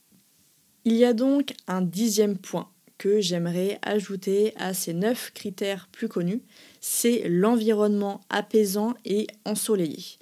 Il 0.84 0.94
y 0.94 1.04
a 1.04 1.14
donc 1.14 1.52
un 1.66 1.82
dixième 1.82 2.38
point 2.38 2.70
que 2.98 3.20
j'aimerais 3.20 3.78
ajouter 3.82 4.52
à 4.56 4.74
ces 4.74 4.94
neuf 4.94 5.32
critères 5.34 5.88
plus 5.92 6.08
connus, 6.08 6.42
c'est 6.80 7.28
l'environnement 7.28 8.20
apaisant 8.30 8.94
et 9.04 9.26
ensoleillé. 9.44 10.18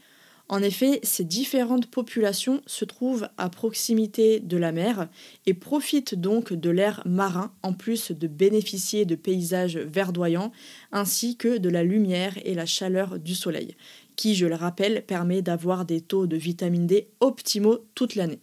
En 0.51 0.63
effet, 0.63 0.99
ces 1.05 1.23
différentes 1.23 1.87
populations 1.87 2.61
se 2.67 2.85
trouvent 2.85 3.29
à 3.39 3.49
proximité 3.51 4.41
de 4.41 4.57
la 4.57 4.73
mer 4.73 5.09
et 5.47 5.55
profitent 5.55 6.17
donc 6.17 6.53
de 6.53 6.71
l'air 6.71 7.03
marin 7.07 7.53
en 7.63 7.73
plus 7.73 8.11
de 8.11 8.27
bénéficier 8.27 9.05
de 9.05 9.15
paysages 9.15 9.77
verdoyants 9.77 10.51
ainsi 10.91 11.37
que 11.37 11.59
de 11.59 11.69
la 11.69 11.85
lumière 11.85 12.37
et 12.45 12.55
la 12.55 12.67
chaleur 12.67 13.21
du 13.21 13.37
soleil, 13.37 13.77
qui, 14.17 14.35
je 14.35 14.47
le 14.47 14.57
rappelle, 14.57 15.07
permet 15.07 15.41
d'avoir 15.41 15.85
des 15.85 16.01
taux 16.01 16.27
de 16.27 16.37
vitamine 16.37 16.89
D 16.89 17.07
optimaux 17.21 17.87
toute 17.95 18.17
l'année. 18.17 18.41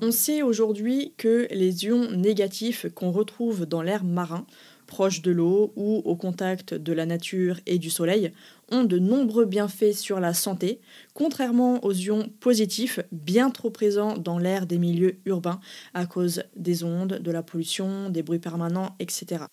On 0.00 0.10
sait 0.10 0.42
aujourd'hui 0.42 1.12
que 1.18 1.46
les 1.50 1.84
ions 1.84 2.10
négatifs 2.10 2.86
qu'on 2.94 3.12
retrouve 3.12 3.66
dans 3.66 3.82
l'air 3.82 4.04
marin 4.04 4.46
proche 4.86 5.22
de 5.22 5.30
l'eau 5.30 5.72
ou 5.76 6.02
au 6.04 6.16
contact 6.16 6.74
de 6.74 6.92
la 6.92 7.06
nature 7.06 7.60
et 7.66 7.78
du 7.78 7.88
soleil 7.88 8.32
ont 8.70 8.84
de 8.84 8.98
nombreux 8.98 9.44
bienfaits 9.44 9.94
sur 9.94 10.20
la 10.20 10.34
santé, 10.34 10.80
contrairement 11.14 11.84
aux 11.84 11.92
ions 11.92 12.30
positifs 12.40 13.00
bien 13.10 13.50
trop 13.50 13.70
présents 13.70 14.18
dans 14.18 14.38
l'air 14.38 14.66
des 14.66 14.78
milieux 14.78 15.16
urbains 15.24 15.60
à 15.94 16.06
cause 16.06 16.42
des 16.56 16.84
ondes, 16.84 17.18
de 17.20 17.30
la 17.30 17.42
pollution, 17.42 18.10
des 18.10 18.22
bruits 18.22 18.38
permanents, 18.38 18.96
etc. 18.98 19.44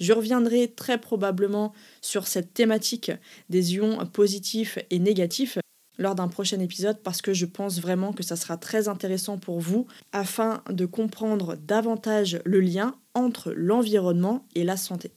Je 0.00 0.12
reviendrai 0.12 0.68
très 0.68 0.98
probablement 0.98 1.72
sur 2.00 2.26
cette 2.26 2.54
thématique 2.54 3.12
des 3.48 3.74
ions 3.74 4.06
positifs 4.06 4.78
et 4.90 4.98
négatifs 4.98 5.58
lors 6.00 6.16
d'un 6.16 6.26
prochain 6.26 6.58
épisode 6.58 6.98
parce 7.04 7.22
que 7.22 7.32
je 7.32 7.46
pense 7.46 7.80
vraiment 7.80 8.12
que 8.12 8.24
ça 8.24 8.34
sera 8.34 8.56
très 8.56 8.88
intéressant 8.88 9.38
pour 9.38 9.60
vous 9.60 9.86
afin 10.12 10.64
de 10.68 10.86
comprendre 10.86 11.56
davantage 11.56 12.40
le 12.44 12.60
lien 12.60 12.96
entre 13.14 13.52
l'environnement 13.52 14.46
et 14.56 14.64
la 14.64 14.76
santé. 14.76 15.12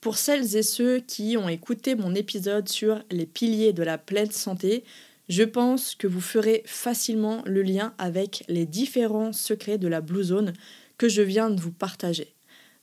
Pour 0.00 0.16
celles 0.16 0.56
et 0.56 0.62
ceux 0.62 1.00
qui 1.00 1.36
ont 1.36 1.48
écouté 1.48 1.96
mon 1.96 2.14
épisode 2.14 2.68
sur 2.68 3.02
les 3.10 3.26
piliers 3.26 3.72
de 3.72 3.82
la 3.82 3.98
pleine 3.98 4.30
santé, 4.30 4.84
je 5.28 5.42
pense 5.42 5.96
que 5.96 6.06
vous 6.06 6.20
ferez 6.20 6.62
facilement 6.64 7.42
le 7.44 7.62
lien 7.62 7.92
avec 7.98 8.44
les 8.46 8.66
différents 8.66 9.32
secrets 9.32 9.78
de 9.78 9.88
la 9.88 10.00
Blue 10.00 10.22
Zone 10.22 10.52
que 10.96 11.08
je 11.08 11.22
viens 11.22 11.50
de 11.50 11.60
vous 11.60 11.72
partager. 11.72 12.35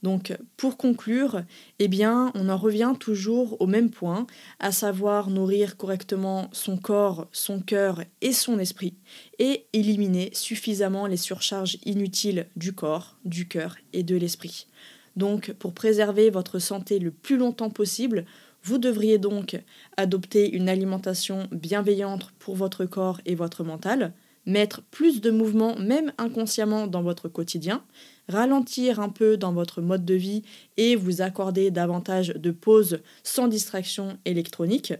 Donc 0.03 0.37
pour 0.57 0.77
conclure, 0.77 1.43
eh 1.79 1.87
bien, 1.87 2.31
on 2.35 2.49
en 2.49 2.57
revient 2.57 2.93
toujours 2.99 3.59
au 3.61 3.67
même 3.67 3.89
point, 3.89 4.27
à 4.59 4.73
savoir 4.73 5.29
nourrir 5.29 5.77
correctement 5.77 6.49
son 6.51 6.77
corps, 6.77 7.27
son 7.31 7.61
cœur 7.61 8.03
et 8.21 8.33
son 8.33 8.59
esprit 8.59 8.95
et 9.39 9.65
éliminer 9.71 10.29
suffisamment 10.33 11.07
les 11.07 11.17
surcharges 11.17 11.77
inutiles 11.85 12.47
du 12.57 12.73
corps, 12.73 13.15
du 13.23 13.47
cœur 13.47 13.77
et 13.93 14.03
de 14.03 14.17
l'esprit. 14.17 14.67
Donc 15.15 15.53
pour 15.53 15.73
préserver 15.73 16.29
votre 16.29 16.59
santé 16.59 16.99
le 16.99 17.11
plus 17.11 17.37
longtemps 17.37 17.69
possible, 17.69 18.25
vous 18.63 18.77
devriez 18.77 19.17
donc 19.17 19.61
adopter 19.97 20.53
une 20.53 20.69
alimentation 20.69 21.47
bienveillante 21.51 22.31
pour 22.39 22.55
votre 22.55 22.85
corps 22.85 23.21
et 23.25 23.35
votre 23.35 23.63
mental, 23.63 24.13
mettre 24.45 24.81
plus 24.83 25.21
de 25.21 25.31
mouvement 25.31 25.77
même 25.77 26.13
inconsciemment 26.17 26.87
dans 26.87 27.01
votre 27.01 27.29
quotidien, 27.29 27.83
ralentir 28.27 28.99
un 28.99 29.09
peu 29.09 29.37
dans 29.37 29.53
votre 29.53 29.81
mode 29.81 30.05
de 30.05 30.13
vie 30.13 30.43
et 30.77 30.95
vous 30.95 31.21
accorder 31.21 31.71
davantage 31.71 32.29
de 32.29 32.51
pauses 32.51 32.99
sans 33.23 33.47
distraction 33.47 34.17
électronique, 34.25 34.93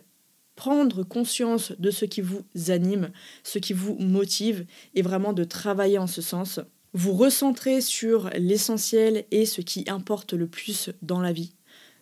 prendre 0.55 1.03
conscience 1.03 1.73
de 1.79 1.91
ce 1.91 2.05
qui 2.05 2.21
vous 2.21 2.43
anime, 2.67 3.09
ce 3.43 3.59
qui 3.59 3.73
vous 3.73 3.95
motive 3.95 4.65
et 4.93 5.01
vraiment 5.01 5.33
de 5.33 5.43
travailler 5.43 5.97
en 5.97 6.07
ce 6.07 6.21
sens, 6.21 6.59
vous 6.93 7.13
recentrer 7.13 7.81
sur 7.81 8.29
l'essentiel 8.37 9.25
et 9.31 9.45
ce 9.45 9.61
qui 9.61 9.85
importe 9.87 10.33
le 10.33 10.47
plus 10.47 10.91
dans 11.01 11.21
la 11.21 11.33
vie, 11.33 11.53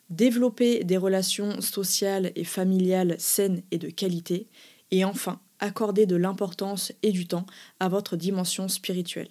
développer 0.10 0.84
des 0.84 0.98
relations 0.98 1.62
sociales 1.62 2.32
et 2.36 2.44
familiales 2.44 3.16
saines 3.18 3.64
et 3.72 3.78
de 3.78 3.90
qualité, 3.90 4.48
et 4.92 5.06
enfin 5.06 5.40
accorder 5.60 6.06
de 6.06 6.16
l'importance 6.16 6.92
et 7.04 7.12
du 7.12 7.28
temps 7.28 7.46
à 7.80 7.88
votre 7.88 8.16
dimension 8.16 8.68
spirituelle. 8.68 9.30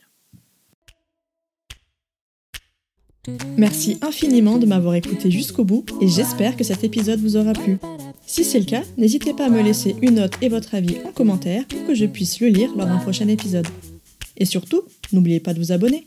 Merci 3.56 3.98
infiniment 4.00 4.58
de 4.58 4.66
m'avoir 4.66 4.94
écouté 4.94 5.30
jusqu'au 5.30 5.64
bout 5.64 5.84
et 6.00 6.08
j'espère 6.08 6.56
que 6.56 6.64
cet 6.64 6.84
épisode 6.84 7.20
vous 7.20 7.36
aura 7.36 7.52
plu. 7.52 7.78
Si 8.26 8.44
c'est 8.44 8.58
le 8.58 8.64
cas, 8.64 8.82
n'hésitez 8.96 9.34
pas 9.34 9.46
à 9.46 9.50
me 9.50 9.60
laisser 9.62 9.96
une 10.02 10.14
note 10.14 10.34
et 10.40 10.48
votre 10.48 10.74
avis 10.74 10.98
en 11.04 11.12
commentaire 11.12 11.66
pour 11.66 11.86
que 11.86 11.94
je 11.94 12.06
puisse 12.06 12.40
le 12.40 12.48
lire 12.48 12.74
lors 12.76 12.86
d'un 12.86 12.98
prochain 12.98 13.28
épisode. 13.28 13.66
Et 14.36 14.44
surtout, 14.44 14.82
n'oubliez 15.12 15.40
pas 15.40 15.52
de 15.52 15.58
vous 15.58 15.72
abonner. 15.72 16.06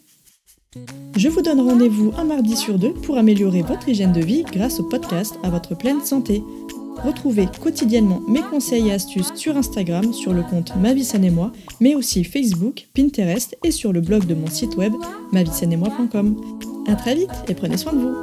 Je 1.16 1.30
vous 1.30 1.42
donne 1.42 1.62
rendez-vous 1.62 2.14
un 2.18 2.24
mardi 2.24 2.56
sur 2.56 2.80
deux 2.80 2.94
pour 2.94 3.18
améliorer 3.18 3.62
votre 3.62 3.88
hygiène 3.90 4.14
de 4.14 4.22
vie 4.22 4.44
grâce 4.44 4.80
au 4.80 4.84
podcast 4.84 5.36
à 5.44 5.50
votre 5.52 5.78
pleine 5.78 6.04
santé. 6.04 6.42
Retrouvez 7.04 7.48
quotidiennement 7.62 8.22
mes 8.28 8.42
conseils 8.42 8.90
et 8.90 8.94
astuces 8.94 9.34
sur 9.36 9.58
Instagram 9.58 10.14
sur 10.14 10.34
le 10.34 10.44
compte 10.44 10.76
Ma 10.78 10.94
et 11.24 11.30
moi, 11.30 11.52
mais 11.80 11.96
aussi 11.96 12.24
Facebook, 12.24 12.88
Pinterest 12.94 13.58
et 13.64 13.72
sur 13.72 13.94
le 13.94 14.02
blog 14.02 14.26
de 14.26 14.36
mon 14.36 14.48
site 14.48 14.76
web 14.78 14.94
moi.com. 15.78 16.36
A 16.88 16.96
très 16.96 17.16
vite 17.16 17.30
et 17.48 17.54
prenez 17.54 17.78
soin 17.78 17.94
de 17.94 18.00
vous. 18.00 18.14